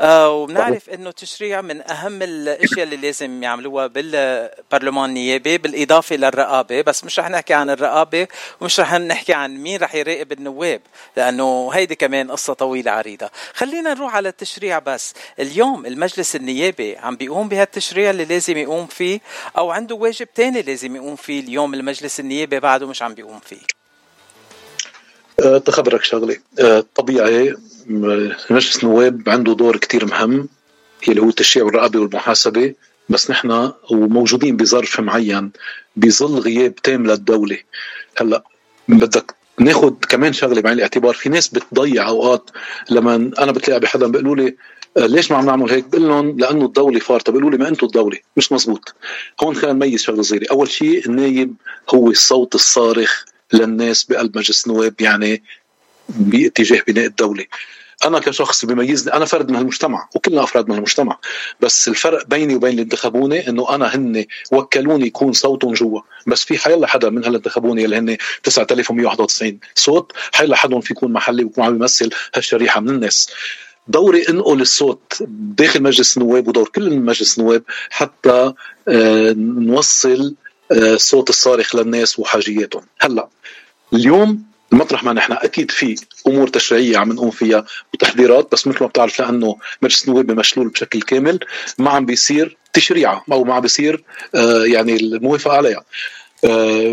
آه 0.00 0.30
وبنعرف 0.30 0.90
إنه 0.90 1.08
التشريع 1.08 1.60
من 1.60 1.90
أهم 1.90 2.22
الأشياء 2.22 2.82
اللي 2.82 2.96
لازم 2.96 3.42
يعملوها 3.42 3.86
بالبرلمان 3.86 5.08
النيابي 5.08 5.58
بالإضافة 5.58 6.16
للرقابه 6.16 6.80
بس 6.82 7.04
مش 7.04 7.18
رح 7.18 7.30
نحكي 7.30 7.54
عن 7.54 7.70
الرقابة 7.70 8.26
ومش 8.60 8.80
رح 8.80 8.94
نحكي 8.94 9.32
عن 9.32 9.56
مين 9.56 9.80
رح 9.80 9.94
يراقب 9.94 10.32
النواب 10.32 10.80
لأنه 11.16 11.70
هيدي 11.72 11.94
كمان 11.94 12.30
قصة 12.30 12.52
طويلة 12.52 12.90
عريضة. 12.90 13.30
خلينا 13.54 13.94
نروح 13.94 14.16
على 14.16 14.28
التشريع 14.28 14.78
بس. 14.78 15.14
اليوم 15.38 15.86
المجلس 15.86 16.36
النيابي 16.36 16.96
عم 16.96 17.16
بيقوم 17.16 17.48
بهالتشريع 17.48 18.10
اللي 18.10 18.24
لازم 18.24 18.56
يقوم 18.56 18.86
فيه 18.86 19.20
أو 19.58 19.70
عنده 19.70 19.94
واجب 19.94 20.28
تاني 20.34 20.62
لازم 20.62 20.96
يقوم 20.96 21.16
فيه 21.16 21.40
اليوم 21.40 21.74
المجلس 21.74 22.20
النيابي 22.20 22.60
بعده 22.60 22.86
مش 22.86 23.02
عم 23.02 23.14
بيقوم 23.14 23.40
فيه. 23.40 23.79
تخبرك 25.64 26.04
شغله 26.04 26.36
أه، 26.58 26.84
طبيعي 26.94 27.54
مجلس 28.50 28.84
النواب 28.84 29.22
عنده 29.28 29.54
دور 29.54 29.76
كتير 29.76 30.06
مهم. 30.06 30.48
اللي 31.08 31.22
هو 31.22 31.28
التشريع 31.28 31.66
والرقابة 31.66 32.00
والمحاسبة. 32.00 32.74
بس 33.08 33.30
نحن 33.30 33.72
وموجودين 33.90 34.56
بظرف 34.56 35.00
معين 35.00 35.50
بظل 35.96 36.38
غياب 36.38 36.74
تام 36.74 37.06
للدولة. 37.06 37.58
هلأ 38.18 38.44
بدك 38.88 39.34
ناخذ 39.58 39.94
كمان 40.08 40.32
شغلة 40.32 40.60
بعين 40.60 40.76
الاعتبار. 40.76 41.14
في 41.14 41.28
ناس 41.28 41.48
بتضيع 41.48 42.08
أوقات. 42.08 42.50
لما 42.90 43.14
أنا 43.14 43.52
بتلاقي 43.52 43.80
بحدا 43.80 44.06
بيقولوا 44.06 44.36
لي 44.36 44.56
أه، 44.96 45.06
ليش 45.06 45.30
ما 45.30 45.38
عم 45.38 45.46
نعمل 45.46 45.70
هيك؟ 45.70 45.84
بقول 45.84 46.08
لهم 46.08 46.38
لأنه 46.38 46.64
الدولة 46.64 46.98
فارطة. 47.00 47.32
بيقولوا 47.32 47.50
لي 47.50 47.56
ما 47.56 47.68
أنتم 47.68 47.86
الدولة. 47.86 48.18
مش 48.36 48.52
مزبوط. 48.52 48.94
هون 49.42 49.54
خلينا 49.54 49.72
نميز 49.72 50.02
شغلة 50.02 50.22
صغيرة. 50.22 50.46
أول 50.50 50.70
شيء 50.70 51.06
النايب 51.06 51.54
هو 51.94 52.10
الصوت 52.10 52.54
الصارخ. 52.54 53.24
للناس 53.52 54.04
بقلب 54.04 54.38
مجلس 54.38 54.66
النواب 54.66 54.94
يعني 55.00 55.42
باتجاه 56.08 56.82
بناء 56.88 57.06
الدولة. 57.06 57.44
أنا 58.04 58.18
كشخص 58.18 58.64
بيميزني 58.64 59.14
أنا 59.14 59.24
فرد 59.24 59.50
من 59.50 59.56
المجتمع 59.56 60.08
وكلنا 60.14 60.42
أفراد 60.42 60.68
من 60.68 60.76
المجتمع 60.76 61.18
بس 61.60 61.88
الفرق 61.88 62.26
بيني 62.26 62.54
وبين 62.54 62.70
اللي 62.70 62.82
انتخبوني 62.82 63.48
إنه 63.48 63.74
أنا 63.74 63.94
هن 63.94 64.24
وكلوني 64.52 65.06
يكون 65.06 65.32
صوتهم 65.32 65.72
جوا 65.72 66.00
بس 66.26 66.44
في 66.44 66.58
حيلا 66.58 66.86
حدا 66.86 67.10
من 67.10 67.24
اللي 67.24 67.36
انتخبوني 67.36 67.84
اللي 67.84 67.96
هن 67.98 68.16
9191 68.42 69.58
صوت 69.74 70.12
حيلا 70.32 70.56
حدا 70.56 70.80
في 70.80 70.92
يكون 70.92 71.12
محلي 71.12 71.44
ويكون 71.44 71.64
عم 71.64 71.74
يمثل 71.74 72.10
هالشريحة 72.34 72.80
من 72.80 72.88
الناس. 72.88 73.30
دوري 73.88 74.28
انقل 74.28 74.60
الصوت 74.60 75.16
داخل 75.28 75.82
مجلس 75.82 76.16
النواب 76.16 76.48
ودور 76.48 76.68
كل 76.68 76.98
مجلس 76.98 77.38
النواب 77.38 77.62
حتى 77.90 78.52
آه، 78.88 79.32
نوصل 79.38 80.34
الصوت 80.72 81.28
آه، 81.28 81.30
الصارخ 81.30 81.76
للناس 81.76 82.18
وحاجياتهم. 82.18 82.82
هلا 83.00 83.28
اليوم 83.92 84.50
مطرح 84.72 85.04
ما 85.04 85.12
نحن. 85.12 85.32
أكيد 85.32 85.70
في 85.70 85.94
أمور 86.26 86.48
تشريعية 86.48 86.98
عم 86.98 87.12
نقوم 87.12 87.30
فيها 87.30 87.64
وتحضيرات 87.94 88.52
بس 88.52 88.66
مثل 88.66 88.78
ما 88.80 88.86
بتعرف 88.86 89.20
لأنه 89.20 89.56
مجلس 89.82 90.08
النواب 90.08 90.30
مشلول 90.30 90.68
بشكل 90.68 91.02
كامل 91.02 91.38
ما 91.78 91.90
عم 91.90 92.06
بيصير 92.06 92.56
تشريعها 92.72 93.24
أو 93.32 93.44
ما 93.44 93.54
عم 93.54 93.60
بيصير 93.60 94.04
آه 94.34 94.64
يعني 94.64 94.96
الموافقة 94.96 95.56
عليها. 95.56 95.84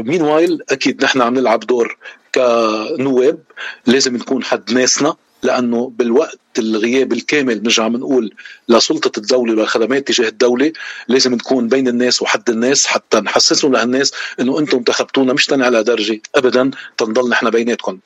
مين 0.02 0.22
آه 0.22 0.34
وايل 0.34 0.60
أكيد 0.70 1.04
نحن 1.04 1.22
عم 1.22 1.34
نلعب 1.34 1.60
دور 1.60 1.98
كنواب 2.36 3.40
لازم 3.86 4.16
نكون 4.16 4.44
حد 4.44 4.74
ناسنا. 4.74 5.16
لأنه 5.44 5.92
بالوقت 5.98 6.40
الغياب 6.60 7.14
الكامل 7.14 7.64
نرجع 7.64 7.88
بنقول 7.88 8.34
لسلطة 8.70 9.20
الدولة 9.20 9.54
وللخدمات 9.54 10.08
تجاه 10.08 10.28
الدولة 10.28 10.74
لازم 11.08 11.34
نكون 11.34 11.68
بين 11.68 11.88
الناس 11.88 12.22
وحد 12.22 12.50
الناس 12.50 12.86
حتى 12.88 13.20
نحسسهم 13.20 13.76
للناس 13.76 14.12
إنه 14.40 14.60
أنتم 14.60 14.78
انتخبتونا 14.78 15.34
مش 15.34 15.46
تاني 15.46 15.66
على 15.66 15.84
درجة. 15.84 16.22
ابدا 16.36 16.72
تنضل 16.98 17.30
نحن 17.30 17.50
بيناتكم. 17.50 18.00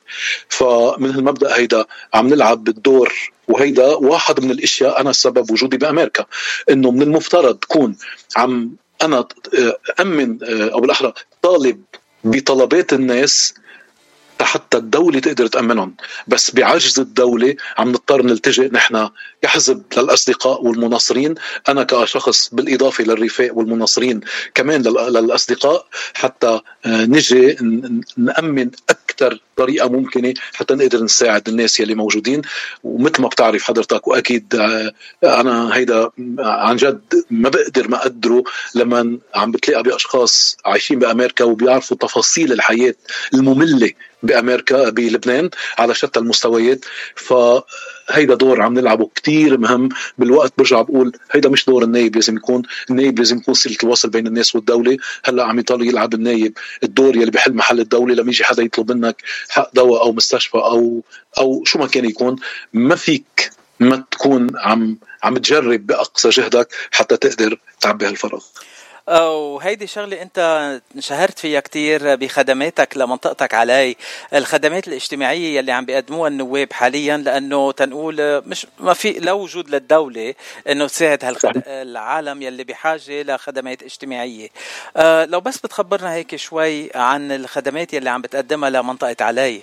فمن 0.50 1.10
المبدا 1.10 1.56
هيدا 1.56 1.86
عم 2.14 2.28
نلعب 2.28 2.64
بالدور 2.64 3.14
وهيدا 3.48 3.86
واحد 3.88 4.40
من 4.40 4.52
الأشياء 4.52 5.02
أنا 5.02 5.10
السبب 5.10 5.52
وجودي 5.52 5.78
بأمريكا 5.78 6.26
إنه 6.70 6.92
من 6.92 7.02
المفترض 7.02 7.56
تكون 7.56 7.96
عم 8.36 8.72
أنا 9.02 9.28
أمن 10.00 10.38
أو 10.44 10.80
بالاحرى 10.82 11.14
طالب 11.42 11.82
بطلبات 12.24 12.94
الناس 12.94 13.54
حتى 14.46 14.78
الدولة 14.78 15.20
تقدر 15.20 15.48
تأمنهم. 15.48 15.96
بس 16.28 16.52
بعجز 16.52 17.00
الدولة 17.00 17.56
عم 17.78 17.90
نضطر 17.90 18.22
نلتجئ 18.22 18.70
نحن 18.74 19.10
كحزب 19.42 19.84
للأصدقاء 19.98 20.66
والمناصرين. 20.66 21.36
أنا 21.70 21.84
كشخص 21.84 22.50
بالإضافة 22.54 23.04
للرفاق 23.04 23.58
والمناصرين 23.58 24.22
كمان 24.54 24.82
للأصدقاء. 24.82 25.88
حتى 26.14 26.60
آه، 26.86 27.06
نجي 27.06 27.58
نأمن 28.18 28.70
أكثر 28.90 29.42
طريقة 29.56 29.90
ممكنة 29.90 30.34
حتى 30.54 30.74
نقدر 30.74 31.04
نساعد 31.04 31.48
الناس 31.48 31.80
يلي 31.80 31.96
موجودين. 31.96 32.42
ومثل 32.84 33.22
ما 33.22 33.28
بتعرف 33.28 33.64
حضرتك 33.64 34.08
وأكيد 34.08 34.56
آه، 34.56 34.94
أنا 35.24 35.76
هيدا 35.76 36.10
عن 36.40 36.76
جد 36.76 37.26
ما 37.32 37.50
بقدر 37.50 37.88
ما 37.88 37.98
أقدره 37.98 38.44
لما 38.76 39.18
عم 39.36 39.52
بتلاقى 39.52 39.84
بأشخاص 39.84 40.58
عايشين 40.66 41.00
بأمريكا 41.00 41.44
وبيعرفوا 41.46 41.98
تفاصيل 41.98 42.54
الحياة 42.54 42.96
المملة 43.34 43.92
بأمريكا 44.24 44.90
بلبنان 44.90 45.50
على 45.78 45.96
شتى 45.96 46.20
المستويات. 46.20 46.86
فهيدا 47.16 48.36
دور 48.36 48.62
عم 48.62 48.74
نلعبه 48.74 49.10
كتير 49.16 49.58
مهم 49.58 49.90
بالوقت. 50.18 50.54
برجع 50.58 50.82
بقول 50.82 51.12
هيدا 51.32 51.50
مش 51.50 51.66
دور 51.66 51.84
النايب 51.84 52.16
لازم 52.16 52.36
يكون. 52.38 52.62
النايب 52.90 53.20
لازم 53.20 53.38
يكون 53.38 53.54
سلة 53.54 53.78
الوصل 53.84 54.10
بين 54.10 54.28
الناس 54.28 54.56
والدولة. 54.56 54.98
هلأ 55.24 55.44
عم 55.44 55.60
يضل 55.60 55.88
يلعب 55.88 56.14
النايب. 56.14 56.58
الدور 56.84 57.16
يلي 57.16 57.32
بحل 57.32 57.54
محل 57.54 57.80
الدولة 57.80 58.16
لما 58.16 58.30
يجي 58.30 58.44
حدا 58.44 58.64
يطلب 58.64 58.92
منك 58.92 59.22
حق 59.50 59.70
دواء 59.74 60.02
أو 60.02 60.12
مستشفى 60.14 60.58
أو 60.58 61.04
أو 61.38 61.64
شو 61.66 61.80
ما 61.80 61.88
كان 61.88 62.06
يكون 62.06 62.36
ما 62.74 62.96
فيك 62.96 63.52
ما 63.80 64.04
تكون 64.12 64.48
عم 64.58 64.98
عم 65.24 65.38
تجرب 65.38 65.88
بأقصى 65.88 66.30
جهدك 66.30 66.68
حتى 66.92 67.18
تقدر 67.18 67.60
تعبي 67.82 68.08
هالفراغ 68.08 68.44
وهيدي 69.08 69.88
شغلة 69.88 70.22
أنت 70.22 70.40
انشهرت 70.96 71.40
فيها 71.40 71.60
كتير 71.60 72.16
بخدماتك 72.16 72.98
لمنطقتك 72.98 73.54
علي. 73.54 73.96
الخدمات 74.34 74.88
الاجتماعية 74.88 75.58
يلي 75.58 75.72
عم 75.72 75.86
بيقدموها 75.86 76.28
النواب 76.28 76.74
حاليا 76.74 77.18
لأنه 77.18 77.72
تنقول 77.72 78.42
مش 78.48 78.68
ما 78.80 78.94
في 78.94 79.12
لا 79.12 79.32
وجود 79.32 79.70
للدولة 79.70 80.34
أنه 80.70 80.88
تساعد 80.88 81.26
هالخد... 81.26 81.64
العالم 81.68 82.42
يلي 82.42 82.64
بحاجة 82.64 83.24
لخدمات 83.24 83.84
اجتماعية. 83.84 84.50
أه 84.98 85.26
لو 85.26 85.42
بس 85.42 85.58
بتخبرنا 85.58 86.14
هيك 86.14 86.36
شوي 86.36 86.90
عن 86.96 87.32
الخدمات 87.32 87.94
يلي 87.94 88.10
عم 88.10 88.22
بتقدمها 88.22 88.70
لمنطقة 88.70 89.26
علي. 89.26 89.62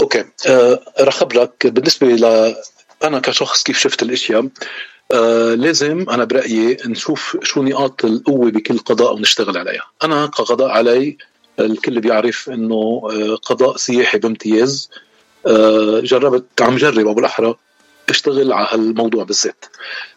أوكي. 0.00 0.24
أه 0.46 0.80
رح 1.00 1.22
لك 1.22 1.66
بالنسبة 1.66 2.06
ل 2.06 2.54
أنا 3.04 3.20
كشخص 3.20 3.62
كيف 3.62 3.78
شفت 3.78 4.02
الأشياء 4.02 4.48
آه 5.12 5.54
لازم 5.54 6.10
أنا 6.10 6.24
برأيي 6.24 6.76
نشوف 6.86 7.36
شو 7.42 7.62
نقاط 7.62 8.04
القوة 8.04 8.50
بكل 8.50 8.78
قضاء 8.78 9.14
ونشتغل 9.14 9.58
عليها. 9.58 9.82
أنا 10.04 10.26
كقضاء 10.26 10.68
علي 10.68 11.16
الكل 11.60 12.00
بيعرف 12.00 12.50
إنه 12.50 13.02
آه 13.10 13.34
قضاء 13.34 13.76
سياحي 13.76 14.18
بامتياز. 14.18 14.90
آه 15.46 16.00
جربت 16.00 16.62
عم 16.62 16.76
جرب 16.76 17.08
أبو 17.08 17.20
الأحرى 17.20 17.54
اشتغل 18.08 18.52
على 18.52 18.68
هالموضوع 18.70 19.24
بالذات. 19.24 19.64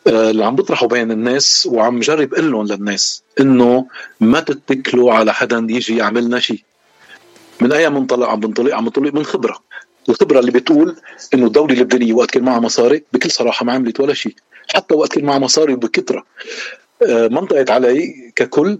آه 0.07 0.29
اللي 0.29 0.45
عم 0.45 0.55
بطرحه 0.55 0.87
بين 0.87 1.11
الناس 1.11 1.67
وعم 1.71 1.99
جرب 1.99 2.33
أقول 2.33 2.51
لهم 2.51 2.67
للناس 2.67 3.23
إنه 3.39 3.87
ما 4.19 4.39
تتكلوا 4.39 5.13
على 5.13 5.33
حدا 5.33 5.67
يجي 5.69 5.97
يعمل 5.97 6.25
لنا 6.25 6.39
شيء. 6.39 6.63
من 7.61 7.71
أي 7.71 7.89
منطلق 7.89 8.27
عم 8.27 8.39
بنطلق 8.39 8.75
عم 8.75 8.85
بنطلق 8.85 9.13
من 9.13 9.23
خبرة. 9.25 9.59
الخبرة 10.09 10.39
اللي 10.39 10.51
بتقول 10.51 10.95
إنه 11.33 11.45
الدولة 11.45 11.73
اللبنانية 11.73 12.13
وقت 12.13 12.31
كان 12.31 12.43
معها 12.43 12.59
مصاري 12.59 13.03
بكل 13.13 13.31
صراحة 13.31 13.65
ما 13.65 13.73
عملت 13.73 13.99
ولا 13.99 14.13
شيء. 14.13 14.35
حتى 14.73 14.95
وقت 14.95 15.13
كان 15.13 15.25
معها 15.25 15.39
مصاري 15.39 15.73
وبكثره 15.73 16.25
آه، 17.09 17.27
منطقة 17.27 17.73
علي 17.73 18.31
ككل 18.35 18.79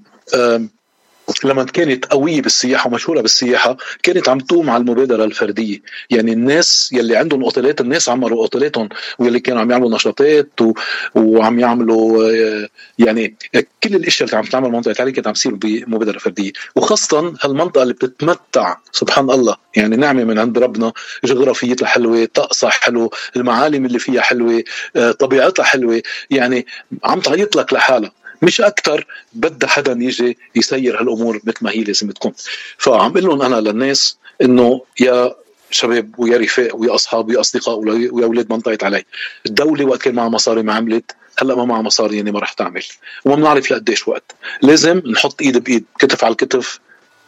لما 1.44 1.64
كانت 1.64 2.06
قوية 2.06 2.42
بالسياحة 2.42 2.88
ومشهورة 2.88 3.22
بالسياحة 3.22 3.78
كانت 4.04 4.30
عم 4.30 4.40
تقوم 4.40 4.70
على 4.70 4.82
المبادرة 4.82 5.24
الفردية. 5.24 5.82
يعني 6.10 6.34
الناس 6.34 6.90
يلي 6.94 7.16
عندهم 7.16 7.44
أوتيلات 7.44 7.82
الناس 7.82 8.10
عمروا 8.10 8.42
أوتيلاتهم 8.42 8.90
واللي 9.20 9.40
كانوا 9.40 9.62
عم 9.62 9.72
يعملوا 9.72 9.96
نشاطات 9.96 10.62
و... 10.62 10.74
وعم 11.16 11.60
يعملوا 11.60 12.24
آه، 12.32 12.70
يعني 13.00 13.36
كل 13.84 13.96
الأشياء 13.96 14.30
اللي 14.30 14.38
عم 14.38 14.46
تعمل 14.46 14.72
منطقه 14.72 14.96
علي 15.00 15.12
كانت 15.12 15.28
عم 15.28 15.34
تصير 15.34 15.56
بمبادرة 15.56 16.18
فردية. 16.18 16.52
وخاصة 16.76 17.34
هالمنطقة 17.42 17.84
اللي 17.84 17.94
بتتمتع 17.94 18.78
سبحان 18.92 19.30
الله 19.30 19.56
يعني 19.76 19.96
نعمة 19.96 20.24
من 20.24 20.40
عند 20.40 20.58
ربنا 20.58 20.94
جغرافيتها 21.24 21.86
حلوة 21.86 22.26
طقسها 22.34 22.70
حلو 22.70 23.12
المعالم 23.36 23.86
اللي 23.86 24.00
فيها 24.00 24.22
حلوة 24.22 24.64
آه، 24.96 25.12
طبيعتها 25.12 25.64
حلوة. 25.64 26.02
يعني 26.30 26.66
عم 27.04 27.20
تعيط 27.20 27.56
لك 27.56 27.74
لحالها. 27.74 28.12
مش 28.42 28.62
أكثر 28.62 29.06
بدها 29.34 29.70
حدا 29.70 29.92
يجي 29.92 30.38
يسير 30.56 31.02
هالأمور 31.02 31.40
مثل 31.44 31.58
ما 31.62 31.72
هي 31.72 31.84
لازم 31.84 32.12
تكون. 32.12 32.34
فعم 32.78 33.12
أقول 33.12 33.24
لهم 33.24 33.42
أنا 33.42 33.56
للناس 33.56 34.18
إنه 34.42 34.82
يا 35.00 35.36
شباب 35.72 36.12
ويا 36.18 36.38
رفاق 36.38 36.76
ويا 36.76 36.96
أصحاب 36.96 37.30
ويا 37.30 37.40
أصدقاء 37.40 37.80
ويا 37.80 38.26
أولاد 38.26 38.54
منطقه 38.54 38.86
علي. 38.86 39.04
الدولة 39.46 39.86
وقت 39.86 40.02
كان 40.02 40.16
معها 40.16 40.30
مصاري 40.30 40.64
ما 40.64 40.74
عملت 40.74 41.16
هلأ 41.40 41.56
ما 41.56 41.66
معها 41.66 41.82
مصاري 41.82 42.18
يعني 42.18 42.32
ما 42.32 42.40
رح 42.40 42.54
تعمل. 42.54 42.84
وما 43.26 43.36
بنعرف 43.36 43.72
لقديش 43.72 44.08
وقت. 44.08 44.36
لازم 44.62 44.98
نحط 44.98 45.42
إيد 45.42 45.58
بإيد 45.58 45.86
كتف 46.00 46.24
على 46.24 46.32
الكتف 46.32 46.80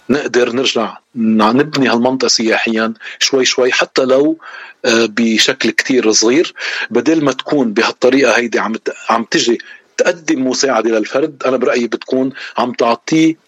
نقدر 0.10 0.52
نرجع 0.52 0.98
نبني 1.16 1.90
هالمنطقة 1.90 2.28
سياحيا 2.28 2.94
شوي 3.20 3.46
شوي 3.46 3.72
حتى 3.72 4.06
لو 4.06 4.38
آه، 4.86 5.06
بشكل 5.06 5.70
كتير 5.70 6.12
صغير 6.12 6.54
بدل 6.90 7.24
ما 7.24 7.32
تكون 7.32 7.74
بهالطريقة 7.74 8.38
هيدي 8.38 8.60
عم 8.60 8.76
عم 9.10 9.24
تجي 9.24 9.58
تقدم 9.98 10.48
مساعده 10.48 11.00
للفرد 11.00 11.44
أنا 11.46 11.58
برأيي 11.58 11.88
بتكون 11.88 12.34
عم 12.58 12.74
تعطيه 12.74 13.48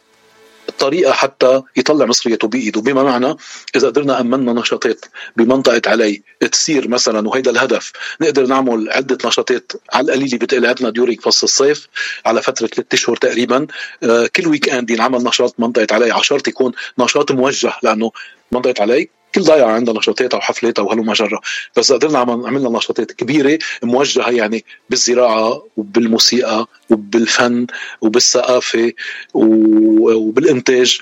طريقة 0.79 1.13
حتى 1.13 1.61
يطلع 1.75 2.05
مصرياته 2.05 2.47
بإيده. 2.47 2.81
بما 2.81 3.03
معنى 3.03 3.35
إذا 3.75 3.87
قدرنا 3.87 4.21
أمنا 4.21 4.53
نشاطات 4.53 5.05
بمنطقة 5.37 5.81
عاليه 5.91 6.21
تصير 6.51 6.87
مثلا 6.87 7.27
وهيدا 7.27 7.51
الهدف. 7.51 7.91
نقدر 8.21 8.45
نعمل 8.45 8.89
عدة 8.91 9.17
نشاطات 9.25 9.71
على 9.93 10.05
القليلة 10.05 10.37
بتقلعتنا 10.37 10.89
during 10.89 11.21
فصل 11.21 11.47
الصيف 11.47 11.87
على 12.25 12.41
فترة 12.41 12.67
ثلاثة 12.67 12.93
أشهر 12.93 13.15
تقريبا. 13.15 13.67
آه، 14.03 14.29
كل 14.35 14.47
weekend 14.47 14.89
ينعمل 14.89 15.23
نشاط 15.23 15.55
منطقة 15.59 15.95
عاليه. 15.95 16.11
عشرة 16.11 16.49
يكون 16.49 16.71
نشاط 16.99 17.31
موجه 17.31 17.73
لأنه 17.83 18.11
منطقة 18.51 18.81
عاليه. 18.81 19.09
كل 19.35 19.41
ضيعة 19.41 19.67
عندها 19.67 19.93
نشاطاتها 19.93 20.37
وحفلاتها 20.37 20.81
وهلم 20.81 21.13
جرا. 21.13 21.39
بس 21.77 21.91
قدرنا 21.91 22.19
عملنا 22.19 22.69
نشاطات 22.69 23.11
كبيرة 23.11 23.59
موجهة 23.83 24.29
يعني 24.29 24.65
بالزراعة 24.89 25.63
وبالموسيقى 25.77 26.67
وبالفن 26.89 27.67
وبالثقافة 28.01 28.91
وبالإنتاج. 29.33 31.01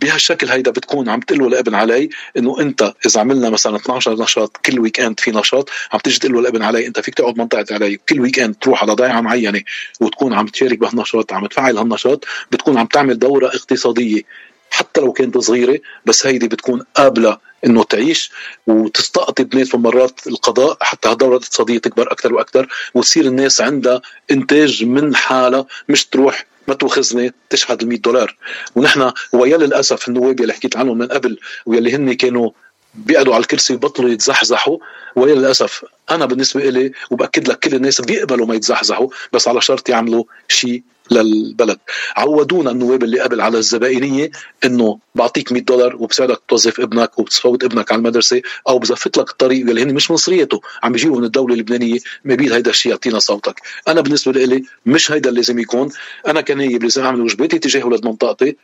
بهالشكل 0.00 0.48
هيدا 0.48 0.70
بتكون 0.70 1.08
عم 1.08 1.20
تقول 1.20 1.52
لابن 1.52 1.74
عاليه 1.74 2.08
إنه 2.36 2.60
أنت 2.60 2.94
إذا 3.06 3.20
عملنا 3.20 3.50
مثلا 3.50 3.76
12 3.76 4.22
نشاط 4.22 4.56
كل 4.56 4.80
weekend 4.80 5.20
في 5.20 5.30
نشاط 5.30 5.70
عم 5.92 5.98
تيجي 5.98 6.18
تقول 6.18 6.44
لابن 6.44 6.62
عاليه 6.62 6.86
أنت 6.86 7.00
فيك 7.00 7.14
تقعد 7.14 7.38
منطقة 7.38 7.74
عاليه 7.74 7.96
كل 8.08 8.20
weekend 8.20 8.54
تروح 8.54 8.82
على 8.82 8.92
ضيعة 8.92 9.20
معينة 9.20 9.62
وتكون 10.00 10.34
عم 10.34 10.46
تشارك 10.46 10.78
بهالنشاط 10.78 11.32
عم 11.32 11.46
تفعل 11.46 11.78
هالنشاط 11.78 12.24
بتكون 12.52 12.78
عم 12.78 12.86
تعمل 12.86 13.18
دورة 13.18 13.46
اقتصادية. 13.46 14.22
حتى 14.70 15.00
لو 15.00 15.12
كانت 15.12 15.38
صغيرة 15.38 15.78
بس 16.06 16.26
هيدي 16.26 16.48
بتكون 16.48 16.82
قابلة 16.94 17.38
إنه 17.66 17.84
تعيش 17.84 18.32
وتستقطب 18.66 19.56
ناس 19.56 19.74
مرات 19.74 20.26
القضاء 20.26 20.76
حتى 20.80 21.08
هالدوره 21.08 21.36
الاقتصاديه 21.36 21.78
تكبر 21.78 22.12
أكثر 22.12 22.34
وأكثر 22.34 22.68
وتصير 22.94 23.26
الناس 23.26 23.60
عندها 23.60 24.02
إنتاج 24.30 24.84
من 24.84 25.16
حالها 25.16 25.66
مش 25.88 26.06
تروح 26.06 26.46
ما 26.68 26.74
تاخذني 26.74 27.32
تشحد 27.50 27.82
ال 27.82 27.88
100 27.88 27.98
دولار. 27.98 28.36
ونحن 28.74 29.12
ويا 29.32 29.56
للأسف 29.56 30.08
النواب 30.08 30.40
اللي 30.40 30.52
حكيت 30.52 30.76
عنهم 30.76 30.98
من 30.98 31.06
قبل 31.06 31.38
واللي 31.66 31.94
هن 31.94 32.12
كانوا 32.12 32.50
بيقعدوا 32.96 33.34
على 33.34 33.42
الكرسي 33.42 33.74
وبطلوا 33.74 34.10
يتزحزحوا 34.10 34.78
ويا 35.16 35.34
للاسف 35.34 35.84
أنا 36.10 36.26
بالنسبة 36.26 36.70
لي 36.70 36.92
وبأكد 37.10 37.48
لك 37.48 37.58
كل 37.58 37.74
الناس 37.74 38.00
بيقبلوا 38.00 38.46
ما 38.46 38.54
يتزحزحوا 38.54 39.08
بس 39.32 39.48
على 39.48 39.60
شرط 39.60 39.88
يعملوا 39.88 40.24
شيء 40.48 40.82
للبلد. 41.10 41.78
عودونا 42.16 42.70
النواب 42.70 43.04
اللي 43.04 43.20
قبل 43.20 43.40
على 43.40 43.58
الزبائنية 43.58 44.30
إنه 44.64 44.98
بعطيك 45.14 45.52
100 45.52 45.62
دولار 45.62 45.96
وبساعدك 45.96 46.40
توظف 46.48 46.80
ابنك 46.80 47.18
وبتفوت 47.18 47.64
ابنك 47.64 47.92
على 47.92 47.98
المدرسة 47.98 48.42
أو 48.68 48.78
بزفت 48.78 49.18
لك 49.18 49.30
الطريق 49.30 49.68
اللي 49.68 49.82
هن 49.82 49.94
مش 49.94 50.10
مصريته 50.10 50.60
عم 50.82 50.92
بيجيبوا 50.92 51.18
من 51.18 51.24
الدولة 51.24 51.54
اللبنانية 51.54 51.98
مبيد 52.24 52.52
هيدا 52.52 52.70
الشيء 52.70 52.92
يعطينا 52.92 53.18
صوتك. 53.18 53.60
أنا 53.88 54.00
بالنسبة 54.00 54.32
لي 54.32 54.62
مش 54.86 55.12
هيدا 55.12 55.28
اللي 55.28 55.40
لازم 55.40 55.58
يكون 55.58 55.90
أنا 56.26 56.40
كنايب 56.40 56.82
لازم 56.82 57.04
أعمل 57.04 57.20
واجباتي 57.20 57.58
تجاه 57.58 57.82
أولاد 57.82 58.06
منطقتي. 58.06 58.56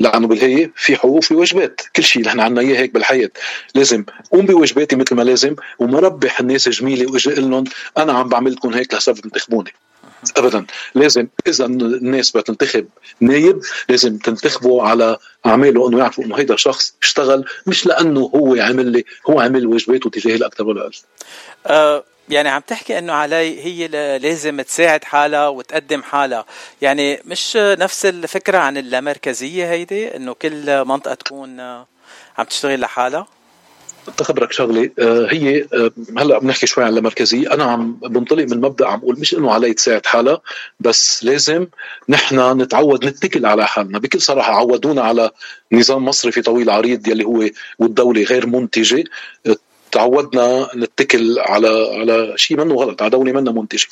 لأنه 0.00 0.26
بالهي 0.26 0.70
في 0.76 0.96
حقوق 0.96 1.16
وفي 1.16 1.34
واجبات. 1.34 1.80
كل 1.96 2.02
شيء 2.02 2.22
نحن 2.22 2.40
عنا 2.40 2.60
إياه 2.60 2.80
هيك 2.80 2.94
بالحياة. 2.94 3.30
لازم. 3.74 4.04
قوم 4.32 4.46
بواجباتي 4.46 4.96
مثل 4.96 5.14
ما 5.14 5.22
لازم 5.22 5.56
وما 5.78 5.98
ربح 5.98 6.40
الناس 6.40 6.68
جميلة 6.68 7.12
واجي 7.12 7.32
أقول 7.32 7.50
لهم 7.50 7.64
أنا 7.98 8.12
عم 8.12 8.28
بعمل 8.28 8.52
لكم 8.52 8.74
هيك 8.74 8.94
لحسب 8.94 9.14
تنتخبوني. 9.14 9.72
ابدا. 10.36 10.66
لازم. 10.94 11.28
إذا 11.46 11.64
الناس 11.64 12.30
بتنتخب 12.30 12.86
نايب 13.20 13.60
لازم 13.88 14.18
تنتخبه 14.18 14.82
على 14.82 15.16
أعماله 15.46 15.88
إنه 15.88 15.98
يعرفوا 15.98 16.24
إنه 16.24 16.36
هيدا 16.38 16.56
شخص 16.56 16.94
اشتغل 17.02 17.44
مش 17.66 17.86
لأنه 17.86 18.20
هو 18.20 18.56
عمل 18.60 18.86
لي 18.86 19.04
هو 19.30 19.40
عمل 19.40 19.66
واجباته 19.66 20.10
تجاهي 20.10 20.34
الأكثر 20.34 20.66
ولا 20.66 20.82
أقل 20.82 20.92
أه 21.66 22.04
يعني 22.28 22.48
عم 22.48 22.60
تحكي 22.66 22.98
إنه 22.98 23.12
علي 23.12 23.64
هي 23.64 23.88
لازم 24.18 24.60
تساعد 24.60 25.04
حالها 25.04 25.48
وتقدم 25.48 26.02
حالها. 26.02 26.44
يعني 26.82 27.20
مش 27.24 27.56
نفس 27.56 28.06
الفكرة 28.06 28.58
عن 28.58 28.76
اللامركزيه 28.76 29.70
هيدي 29.70 30.16
إنه 30.16 30.32
كل 30.32 30.84
منطقة 30.84 31.14
تكون 31.14 31.60
عم 32.38 32.44
تشتغل 32.48 32.80
لحالها؟ 32.80 33.26
تخبرك 34.16 34.52
شغلة 34.52 34.90
آه، 34.98 35.26
هي 35.30 35.62
آه، 35.62 35.90
هلأ 36.18 36.38
بنحكي 36.38 36.66
شوي 36.66 36.84
عن 36.84 36.98
المركزية. 36.98 37.54
أنا 37.54 37.64
عم 37.64 37.92
بنطلق 37.92 38.44
من 38.44 38.60
مبدأ 38.60 38.88
عم 38.88 38.98
أقول 38.98 39.20
مش 39.20 39.34
إنه 39.34 39.52
علي 39.52 39.74
تساعد 39.74 40.06
حالها 40.06 40.40
بس 40.80 41.24
لازم 41.24 41.66
نحن 42.08 42.62
نتعود 42.62 43.04
نتكل 43.04 43.46
على 43.46 43.66
حالنا. 43.66 43.98
بكل 43.98 44.20
صراحة 44.20 44.52
عودونا 44.52 45.02
على 45.02 45.30
نظام 45.72 46.04
مصرفي 46.04 46.42
طويل 46.42 46.70
عريض 46.70 47.08
يلي 47.08 47.24
هو 47.24 47.48
والدولة 47.78 48.22
غير 48.22 48.46
منتجة. 48.46 49.04
تعودنا 49.92 50.68
نتكل 50.76 51.38
على 51.38 51.68
على 51.98 52.32
شيء 52.36 52.56
منه 52.56 52.74
غلط 52.74 53.02
على 53.02 53.10
دولة 53.10 53.32
منا 53.32 53.50
منتجه 53.50 53.88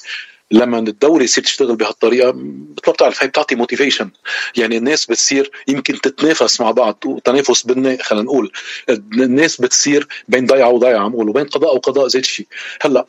لما 0.51 0.79
الدولة 0.79 1.27
تصير 1.27 1.45
تشتغل 1.45 1.77
بهالطريقة 1.77 2.33
مثل 2.33 2.83
ما 2.87 2.93
بتعرف 2.93 3.23
هي 3.23 3.29
بتعطي 3.29 3.55
موتيفيشن 3.55 4.11
يعني 4.57 4.77
الناس 4.77 5.07
بتصير 5.07 5.51
يمكن 5.69 6.01
تتنافس 6.01 6.61
مع 6.61 6.71
بعض 6.71 6.99
وتنافس 7.07 7.63
بناء 7.63 8.03
خلينا 8.03 8.25
نقول 8.25 8.53
الناس 9.15 9.61
بتصير 9.61 10.09
بين 10.29 10.47
ضيعة 10.47 10.69
وضيعة 10.69 10.99
عم 10.99 11.15
وبين 11.15 11.45
قضاء 11.45 11.75
وقضاء 11.75 12.09
زي 12.09 12.19
الشيء 12.19 12.47
هلأ 12.81 13.07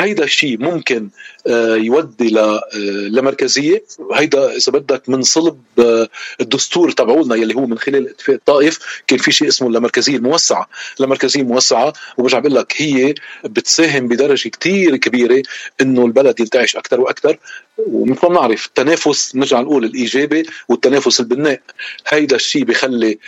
هيدا 0.00 0.24
الشيء 0.24 0.58
ممكن 0.58 1.08
آه، 1.46 1.76
يودي 1.76 2.40
آه، 2.40 2.60
لمركزية. 3.08 3.84
هيدا 4.14 4.56
إذا 4.56 4.72
بدك 4.72 5.08
من 5.08 5.22
صلب 5.22 5.60
آه، 5.78 6.08
الدستور 6.40 6.90
تبعولنا 6.90 7.34
يلي 7.34 7.54
هو 7.54 7.66
من 7.66 7.78
خلال 7.78 8.08
اتفاق 8.08 8.34
الطائف 8.34 8.78
كان 9.06 9.18
في 9.18 9.32
شيء 9.32 9.48
اسمه 9.48 9.68
اللامركزيه 9.68 10.16
الموسعة. 10.16 10.68
اللامركزيه 10.96 11.40
الموسعة 11.40 11.92
وبرجع 12.18 12.38
بقول 12.38 12.54
لك 12.54 12.74
هي 12.76 13.14
بتساهم 13.44 14.08
بدرجة 14.08 14.48
كثير 14.48 14.96
كبيرة 14.96 15.42
إنه 15.80 16.06
البلد 16.06 16.40
ينتعش 16.40 16.76
أكثر 16.80 17.00
وأكثر 17.00 17.38
ومثل 17.78 18.20
ما 18.22 18.28
بنعرف 18.28 18.66
التنافس 18.66 19.36
نرجع 19.36 19.60
نقول 19.60 19.84
الإيجابي 19.84 20.42
والتنافس 20.68 21.20
البناء. 21.20 21.60
هيدا 22.08 22.36
الشيء 22.36 22.64
بخلي 22.64 23.18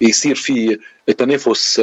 يصير 0.00 0.34
في 0.34 0.78
تنافس 1.18 1.82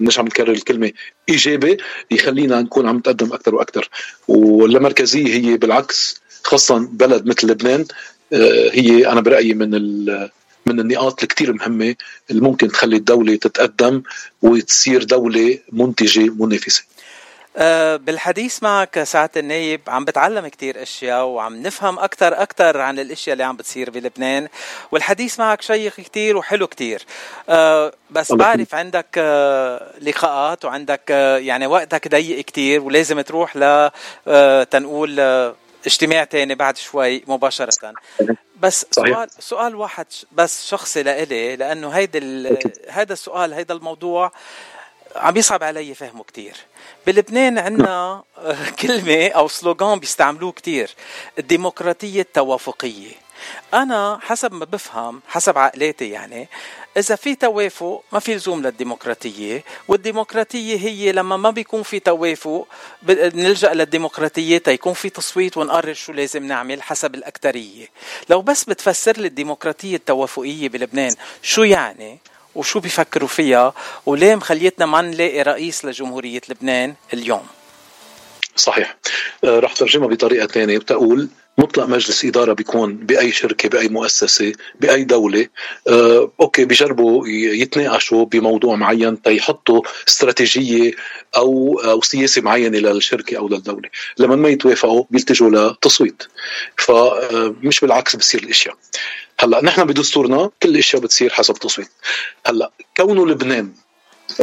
مش 0.00 0.18
عم 0.18 0.26
نكرر 0.26 0.52
الكلمة 0.52 0.92
إيجابي 1.28 1.76
يخلينا 2.10 2.60
نكون 2.60 2.88
عم 2.88 2.96
نتقدم 2.96 3.32
أكثر 3.32 3.54
وأكثر 3.54 3.88
واللامركزيه 4.28 5.34
هي 5.34 5.56
بالعكس 5.56 6.20
خاصة 6.44 6.78
بلد 6.78 7.26
مثل 7.26 7.46
لبنان 7.46 7.84
آه، 8.32 8.70
هي 8.72 9.06
أنا 9.12 9.20
برأيي 9.20 9.54
من 9.54 9.70
من 10.66 10.80
النقاط 10.80 11.22
الكثير 11.22 11.52
مهمة 11.52 11.94
اللي 12.30 12.42
ممكن 12.42 12.68
تخلي 12.68 12.96
الدولة 12.96 13.36
تتقدم 13.36 14.02
وتصير 14.42 15.04
دولة 15.04 15.58
منتجة 15.72 16.32
منافسة. 16.38 16.82
أه، 16.82 16.93
بالحديث 17.96 18.62
معك 18.62 19.02
ساعة 19.02 19.30
النايب 19.36 19.80
عم 19.88 20.04
بتعلم 20.04 20.48
كتير 20.48 20.82
أشياء 20.82 21.24
وعم 21.24 21.62
نفهم 21.62 21.98
أكثر 21.98 22.42
أكثر 22.42 22.80
عن 22.80 22.98
الأشياء 22.98 23.32
اللي 23.32 23.44
عم 23.44 23.56
بتصير 23.56 23.90
بلبنان. 23.90 24.48
والحديث 24.92 25.40
معك 25.40 25.62
شيق 25.62 25.94
كتير 25.94 26.36
وحلو 26.36 26.66
كتير. 26.66 27.06
أه 27.48 27.92
بس 28.10 28.32
بعرف 28.32 28.74
عندك 28.74 29.06
أه 29.16 29.90
لقاءات 30.00 30.64
وعندك 30.64 31.10
يعني 31.40 31.66
وقتك 31.66 32.08
ضيق 32.08 32.44
كتير 32.44 32.80
ولازم 32.80 33.20
تروح 33.20 33.56
ل 33.56 33.90
تنقول 34.70 35.20
اجتماع 35.86 36.24
تاني 36.24 36.54
بعد 36.54 36.76
شوي 36.76 37.24
مباشرة. 37.26 37.94
بس 38.60 38.86
صحيح. 38.90 39.14
سؤال 39.14 39.30
سؤال 39.38 39.74
واحد 39.74 40.06
بس 40.32 40.66
شخصي 40.66 41.02
لإلي 41.02 41.56
لأنه 41.56 41.88
هيدا 41.88 42.20
هذا 42.90 43.12
السؤال 43.12 43.52
هيدا 43.52 43.74
الموضوع 43.74 44.32
عم 45.16 45.36
يصعب 45.36 45.62
علي 45.62 45.94
فهمه 45.94 46.24
كتير. 46.24 46.56
بلبنان 47.06 47.58
عندنا 47.58 48.24
كلمة 48.80 49.28
أو 49.28 49.48
سلوغان 49.48 49.98
بيستعملوه 49.98 50.52
كتير. 50.52 50.90
الديمقراطية 51.38 52.20
التوافقية. 52.20 53.12
أنا 53.74 54.18
حسب 54.22 54.52
ما 54.52 54.64
بفهم 54.64 55.20
حسب 55.28 55.58
عقلاتي 55.58 56.10
يعني 56.10 56.48
إذا 56.96 57.16
في 57.16 57.34
توافق 57.34 58.02
ما 58.12 58.18
في 58.18 58.34
لزوم 58.34 58.62
للديمقراطية 58.62 59.64
والديمقراطية 59.88 60.76
هي 60.78 61.12
لما 61.12 61.36
ما 61.36 61.50
بيكون 61.50 61.82
في 61.82 62.00
توافق 62.00 62.68
نلجأ 63.08 63.74
للديمقراطية 63.74 64.58
تيكون 64.58 64.92
في 64.92 65.10
تصويت 65.10 65.56
ونقرر 65.56 65.94
شو 65.94 66.12
لازم 66.12 66.46
نعمل 66.46 66.82
حسب 66.82 67.14
الأكترية. 67.14 67.86
لو 68.30 68.42
بس 68.42 68.64
بتفسر 68.64 69.16
لي 69.16 69.26
الديمقراطية 69.28 69.96
التوافقية 69.96 70.68
بلبنان 70.68 71.14
شو 71.42 71.62
يعني 71.62 72.18
وشو 72.54 72.80
بيفكروا 72.80 73.28
فيها؟ 73.28 73.74
وليه 74.06 74.34
مخليتنا 74.34 74.86
ما 74.86 75.02
نلاقي 75.02 75.42
رئيس 75.42 75.84
لجمهورية 75.84 76.40
لبنان 76.48 76.94
اليوم؟ 77.12 77.46
صحيح. 78.56 78.96
آه، 79.44 79.58
رح 79.60 79.72
ترجمها 79.72 80.08
بطريقة 80.08 80.46
ثانية 80.46 80.78
بتقول 80.78 81.28
مطلق 81.58 81.86
مجلس 81.86 82.24
إدارة 82.24 82.52
بيكون 82.52 82.96
بأي 82.96 83.32
شركة 83.32 83.68
بأي 83.68 83.88
مؤسسة 83.88 84.52
بأي 84.80 85.04
دولة. 85.04 85.46
آه، 85.88 86.32
أوكي 86.40 86.64
بيجربوا 86.64 87.28
يتناقشوا 87.28 88.24
بموضوع 88.24 88.76
معين 88.76 89.22
تيحطوا 89.22 89.82
استراتيجية 90.08 90.92
أو 91.36 91.80
أو 91.84 92.02
سياسة 92.02 92.42
معينة 92.42 92.78
للشركة 92.78 93.38
أو 93.38 93.48
للدولة. 93.48 93.88
لما 94.18 94.36
ما 94.36 94.48
يتوافقوا 94.48 95.04
بيلتجوا 95.10 95.50
لتصويت. 95.50 96.22
فمش 96.76 97.78
آه، 97.78 97.86
بالعكس 97.86 98.16
بصير 98.16 98.42
الأشياء. 98.42 98.76
هلا 99.40 99.64
نحن 99.64 99.84
بدستورنا 99.84 100.50
كل 100.62 100.68
الاشياء 100.68 101.02
بتصير 101.02 101.30
حسب 101.30 101.54
تصويت 101.54 101.88
هلا 102.46 102.70
كونه 102.96 103.26
لبنان 103.26 103.72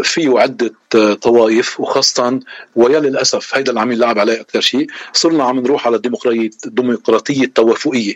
فيه 0.03 0.39
عدة 0.39 0.73
طوائف 1.13 1.79
وخاصة 1.79 2.39
ويا 2.75 2.99
للأسف 2.99 3.55
هيدا 3.55 3.69
اللي 3.69 3.81
عم 3.81 3.91
يلعب 3.91 4.19
عليه 4.19 4.41
أكثر 4.41 4.61
شيء 4.61 4.87
صرنا 5.13 5.43
عم 5.43 5.59
نروح 5.59 5.87
على 5.87 5.95
الديمقراطية 5.95 6.49
الديمقراطية 6.65 7.43
التوافقية. 7.43 8.15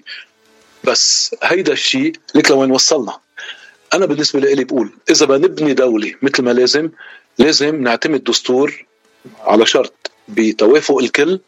بس 0.83 1.35
هيدا 1.43 1.73
الشيء 1.73 2.13
لك 2.35 2.51
لوين 2.51 2.71
وصلنا؟ 2.71 3.17
أنا 3.93 4.05
بالنسبة 4.05 4.39
لي 4.39 4.63
بقول 4.63 4.91
إذا 5.09 5.25
بنبني 5.25 5.73
دولة 5.73 6.13
مثل 6.21 6.43
ما 6.43 6.51
لازم 6.51 6.89
لازم 7.39 7.83
نعتمد 7.83 8.23
دستور 8.23 8.85
على 9.39 9.65
شرط 9.65 10.11
بتوافق 10.27 10.97
الكل 10.97 11.39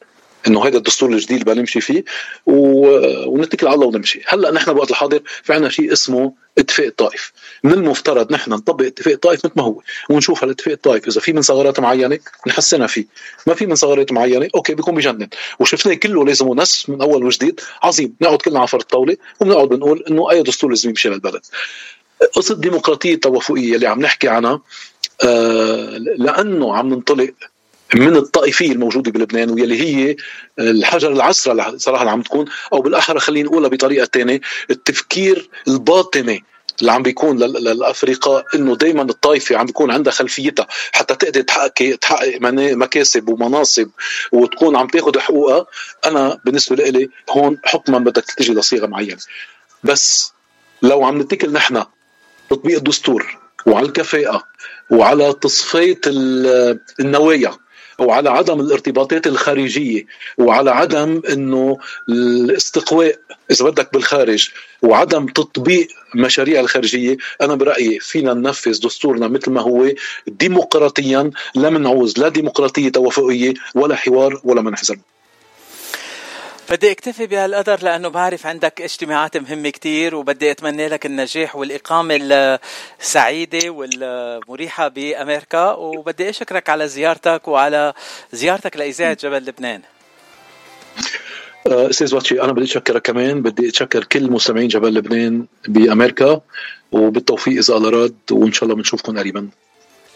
إنه 0.48 0.68
هذا 0.68 0.78
الدستور 0.78 1.10
الجديد 1.10 1.50
اللي 1.50 1.62
نمشي 1.62 1.82
فيه 1.82 2.04
و... 2.46 2.88
ونتكل 3.30 3.68
على 3.68 3.76
الله 3.76 3.88
ونمشي. 3.88 4.22
هلأ 4.28 4.52
نحن 4.52 4.74
بوقت 4.74 4.92
الحاضر 4.92 5.22
في 5.44 5.54
عنا 5.54 5.70
شيء 5.70 5.94
اسمه 5.94 6.34
اتفاق 6.58 6.86
الطائف 6.86 7.32
من 7.64 7.74
المفترض 7.74 8.32
نحن 8.32 8.52
نطبق 8.52 8.86
اتفاق 8.86 9.14
الطائف 9.14 9.46
مثل 9.46 9.54
ما 9.56 9.64
هو 9.64 9.82
ونشوف 10.10 10.44
هالاتفاق 10.44 10.74
الطائف 10.74 11.08
إذا 11.08 11.22
في 11.22 11.34
من 11.34 11.42
ثغرات 11.42 11.80
معينة 11.80 12.20
نحسنها 12.48 12.88
فيه. 12.88 13.06
ما 13.48 13.54
في 13.54 13.66
من 13.66 13.76
ثغرات 13.76 14.12
معينة 14.12 14.48
أوكي 14.56 14.76
بيكون 14.76 14.96
بجنن. 14.96 15.28
وشفناه 15.60 15.94
كله 15.94 16.26
لازم 16.26 16.54
نس 16.54 16.90
من 16.90 17.02
أول 17.02 17.24
وجديد. 17.24 17.62
عظيم. 17.84 18.16
نقعد 18.22 18.38
كلنا 18.38 18.60
على 18.60 18.68
فرد 18.68 18.82
الطاوله 18.82 19.18
وبنقعد 19.40 19.70
بنقول 19.70 20.04
إنه 20.10 20.32
أي 20.32 20.44
دستور 20.44 20.70
لازم 20.70 20.90
يمشي 20.90 21.10
للبلد. 21.10 21.42
قصة 22.34 22.54
الديمقراطيه 22.54 23.14
التوافقيه 23.14 23.76
اللي 23.76 23.88
عم 23.88 24.02
نحكي 24.02 24.28
عنها 24.28 24.62
آه 25.24 25.98
لأنه 25.98 26.76
عم 26.78 26.94
ننطلق 26.94 27.34
من 27.96 28.16
الطائفيه 28.16 28.72
الموجوده 28.72 29.12
بلبنان 29.12 29.50
واللي 29.50 29.82
هي 29.82 30.16
الحجر 30.60 31.12
العسرة 31.12 31.78
صراحة 31.78 32.10
عم 32.10 32.22
تكون 32.22 32.46
أو 32.74 32.82
بالاحرى 32.82 33.20
خلينا 33.20 33.50
نقولها 33.50 33.70
بطريقة 33.70 34.10
ثانية 34.14 34.42
التفكير 34.70 35.50
الباطني 35.68 36.44
اللي 36.82 36.92
عم 36.92 37.04
بيكون 37.04 37.38
للافرقاء 37.38 38.46
إنه 38.56 38.76
دائما 38.76 39.02
الطائفة 39.02 39.58
عم 39.58 39.66
بيكون 39.66 39.92
عندها 39.92 40.14
خلفيتها 40.14 40.68
حتى 40.92 41.16
تقدر 41.16 41.42
تحقق 41.42 41.98
تحقق 42.02 42.38
مكاسب 42.42 43.30
ومناصب 43.30 43.90
وتكون 44.32 44.76
عم 44.76 44.88
تاخذ 44.88 45.20
حقوقها. 45.20 45.66
أنا 46.06 46.40
بالنسبة 46.46 46.76
لي 46.76 47.10
هون 47.30 47.58
حكما 47.66 48.00
بدك 48.00 48.26
تجي 48.26 48.54
لصيغة 48.54 48.88
معينة. 48.88 49.18
بس 49.84 50.34
لو 50.82 51.04
عم 51.06 51.22
نتكل 51.22 51.52
نحن 51.52 51.84
تطبيق 52.50 52.78
الدستور 52.78 53.38
وعلى 53.66 53.86
الكفاءة 53.86 54.44
وعلى 54.90 55.34
تصفية 55.34 56.02
النوايا 57.00 57.58
وعلى 58.00 58.30
عدم 58.30 58.60
الارتباطات 58.60 59.28
الخارجية 59.28 60.06
وعلى 60.38 60.72
عدم 60.72 61.22
إنه 61.30 61.78
الاستقواء 62.10 63.20
إذا 63.52 63.66
بدك 63.66 63.94
بالخارج 63.94 64.50
وعدم 64.82 65.26
تطبيق 65.26 65.88
مشاريع 66.16 66.60
الخارجية 66.60 67.18
أنا 67.42 67.56
برأيي 67.56 68.00
فينا 68.00 68.34
ننفذ 68.34 68.80
دستورنا 68.80 69.28
مثل 69.28 69.52
ما 69.52 69.62
هو 69.62 69.92
ديمقراطيا 70.28 71.32
لا 71.56 71.70
منعوز 71.70 72.20
لا 72.20 72.30
ديمقراطية 72.30 72.90
توافقية 72.90 73.54
ولا 73.76 73.96
حوار 73.96 74.42
ولا 74.44 74.62
منحزن 74.62 74.98
بدي 76.70 76.92
اكتفي 76.92 77.28
بهالقدر 77.28 77.84
لأنه 77.84 78.10
بعرف 78.10 78.46
عندك 78.46 78.82
اجتماعات 78.82 79.38
مهمة 79.38 79.70
كتير 79.70 80.16
وبدي 80.16 80.52
أتمنى 80.52 80.88
لك 80.88 81.06
النجاح 81.06 81.56
والإقامة 81.56 82.20
السعيدة 83.02 83.70
والمريحة 83.70 84.88
بأمريكا. 84.88 85.72
وبدي 85.72 86.30
أشكرك 86.30 86.70
على 86.70 86.88
زيارتك 86.88 87.48
وعلى 87.48 87.94
زيارتك 88.34 88.78
لاذاعه 88.78 89.14
جبل 89.14 89.38
لبنان. 89.38 89.82
أه، 91.68 91.90
أستاذ 91.90 92.16
واتشي 92.16 92.42
أنا 92.42 92.52
بدي 92.52 92.64
أتشكرك 92.66 93.02
كمان. 93.02 93.42
بدي 93.42 93.70
أتشكر 93.70 94.04
كل 94.04 94.32
مستمعين 94.32 94.68
جبل 94.68 94.94
لبنان 94.94 95.46
بأمريكا 95.68 96.42
وبالتوفيق 96.92 97.58
إذا 97.58 97.76
الله 97.76 97.90
راد 97.90 98.16
وإن 98.32 98.54
شاء 98.54 98.64
الله 98.64 98.76
بنشوفكم 98.76 99.20
قريبا. 99.20 99.50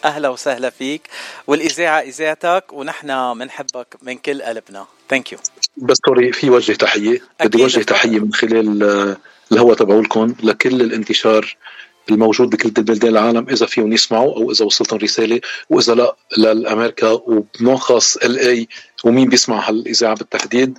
أهلا 0.06 0.30
وسهلا 0.30 0.70
فيك. 0.70 1.08
والإذاعة 1.48 2.00
إذاعتك 2.00 2.64
ونحن 2.74 3.40
بنحبك 3.40 3.88
من 4.02 4.18
كل 4.18 4.42
قلبنا. 4.42 4.86
thank 5.10 5.32
you 5.32 5.38
بس 5.78 5.98
sorry 6.06 6.32
في 6.32 6.50
وجه 6.50 6.74
تحية. 6.74 7.22
بدي 7.46 7.64
وجه 7.64 7.84
تحية 7.84 8.20
من 8.20 8.34
خلال 8.34 8.84
آه، 8.84 9.18
الهوا 9.52 9.76
تبعولكم 9.76 10.36
لكل 10.44 10.82
الانتشار 10.82 11.58
الموجود 12.12 12.50
بكل 12.50 12.70
بلدان 12.70 13.12
العالم 13.12 13.50
إذا 13.50 13.66
فيهم 13.66 13.94
يسمعوا 13.94 14.36
أو 14.36 14.52
إذا 14.52 14.66
وصلتهم 14.66 15.00
رسالة 15.00 15.42
وإذا 15.70 15.96
لا 15.96 16.16
للامريكا 16.38 17.10
وبنلخص 17.10 18.18
ال 18.18 18.40
اي 18.40 18.68
ومين 19.04 19.30
بيسمع 19.30 19.70
هالإذاعة 19.70 20.16
بالتحديد. 20.16 20.78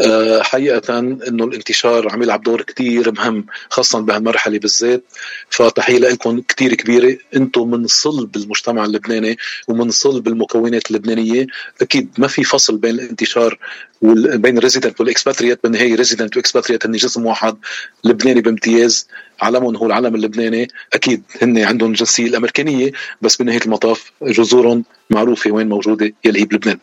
آه، 0.00 0.42
حقيقة 0.42 0.98
إنه 0.98 1.44
الانتشار 1.44 2.12
عم 2.12 2.22
يلعب 2.22 2.42
دور 2.42 2.62
كتير 2.62 3.12
مهم 3.12 3.46
خاصة 3.70 4.00
بهالمرحلة 4.00 4.58
بالذات. 4.58 5.04
فتحية 5.50 5.98
لكم 5.98 6.40
كتير 6.40 6.74
كبيرة. 6.74 7.18
إنتم 7.36 7.70
من 7.70 7.86
صلب 7.86 8.36
المجتمع 8.36 8.84
اللبناني 8.84 9.36
ومن 9.68 9.90
صلب 9.90 10.28
المكونات 10.28 10.90
اللبنانية. 10.90 11.46
أكيد 11.82 12.10
ما 12.18 12.26
في 12.26 12.44
فصل 12.44 12.76
بين 12.76 12.94
الانتشار 12.94 13.58
بين 14.02 14.58
ال 14.58 14.63
resident 14.63 15.00
وال 15.00 15.10
expatriate 15.10 15.60
بالنهايه 15.62 15.94
resident 15.94 16.36
و 16.36 16.40
expatriate 16.40 16.86
هن 16.86 16.92
جسم 16.92 17.26
واحد 17.26 17.56
لبناني 18.04 18.40
بامتياز. 18.40 19.08
علمهم 19.40 19.76
هو 19.76 19.86
العلم 19.86 20.14
اللبناني. 20.14 20.68
أكيد 20.92 21.22
هن 21.42 21.58
عندهم 21.58 21.92
جنسيه 21.92 22.26
الأمريكانية 22.26 22.92
بس 23.22 23.36
بنهايه 23.36 23.60
المطاف 23.60 24.12
جذورهم 24.22 24.84
معروفة 25.10 25.50
وين 25.50 25.68
موجودة 25.68 26.12
يلي 26.24 26.40
هي 26.40 26.44
بلبنان. 26.44 26.78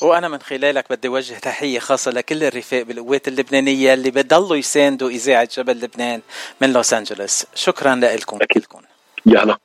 وأنا 0.00 0.28
من 0.28 0.38
خلالك 0.38 0.84
بدي 0.90 1.08
اوجه 1.08 1.34
تحية 1.34 1.78
خاصة 1.78 2.10
لكل 2.10 2.44
الرفاق 2.44 2.82
بالقوات 2.82 3.28
اللبنانية 3.28 3.94
اللي 3.94 4.10
بضلوا 4.10 4.56
يساندوا 4.56 5.10
إذاعة 5.10 5.48
جبل 5.56 5.80
لبنان 5.80 6.20
من 6.60 6.72
لوس 6.72 6.92
أنجلوس. 6.92 7.46
شكرا 7.54 7.94
لكم. 7.94 8.38
أكيد. 8.42 8.64
يا 9.26 9.44
هلا. 9.44 9.58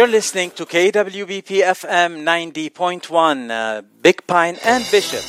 You're 0.00 0.08
listening 0.08 0.50
to 0.52 0.64
KWBP 0.64 1.60
FM 1.60 2.24
90.1, 2.24 3.50
uh, 3.50 3.82
Big 4.00 4.26
Pine 4.26 4.56
and 4.64 4.82
Bishop. 4.90 5.22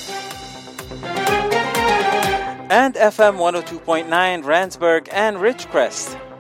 And 2.71 2.95
FM 2.95 3.36
102.9, 3.36 4.07
Randsburg 4.45 5.10
and 5.12 5.36
Ridgecrest. 5.36 6.21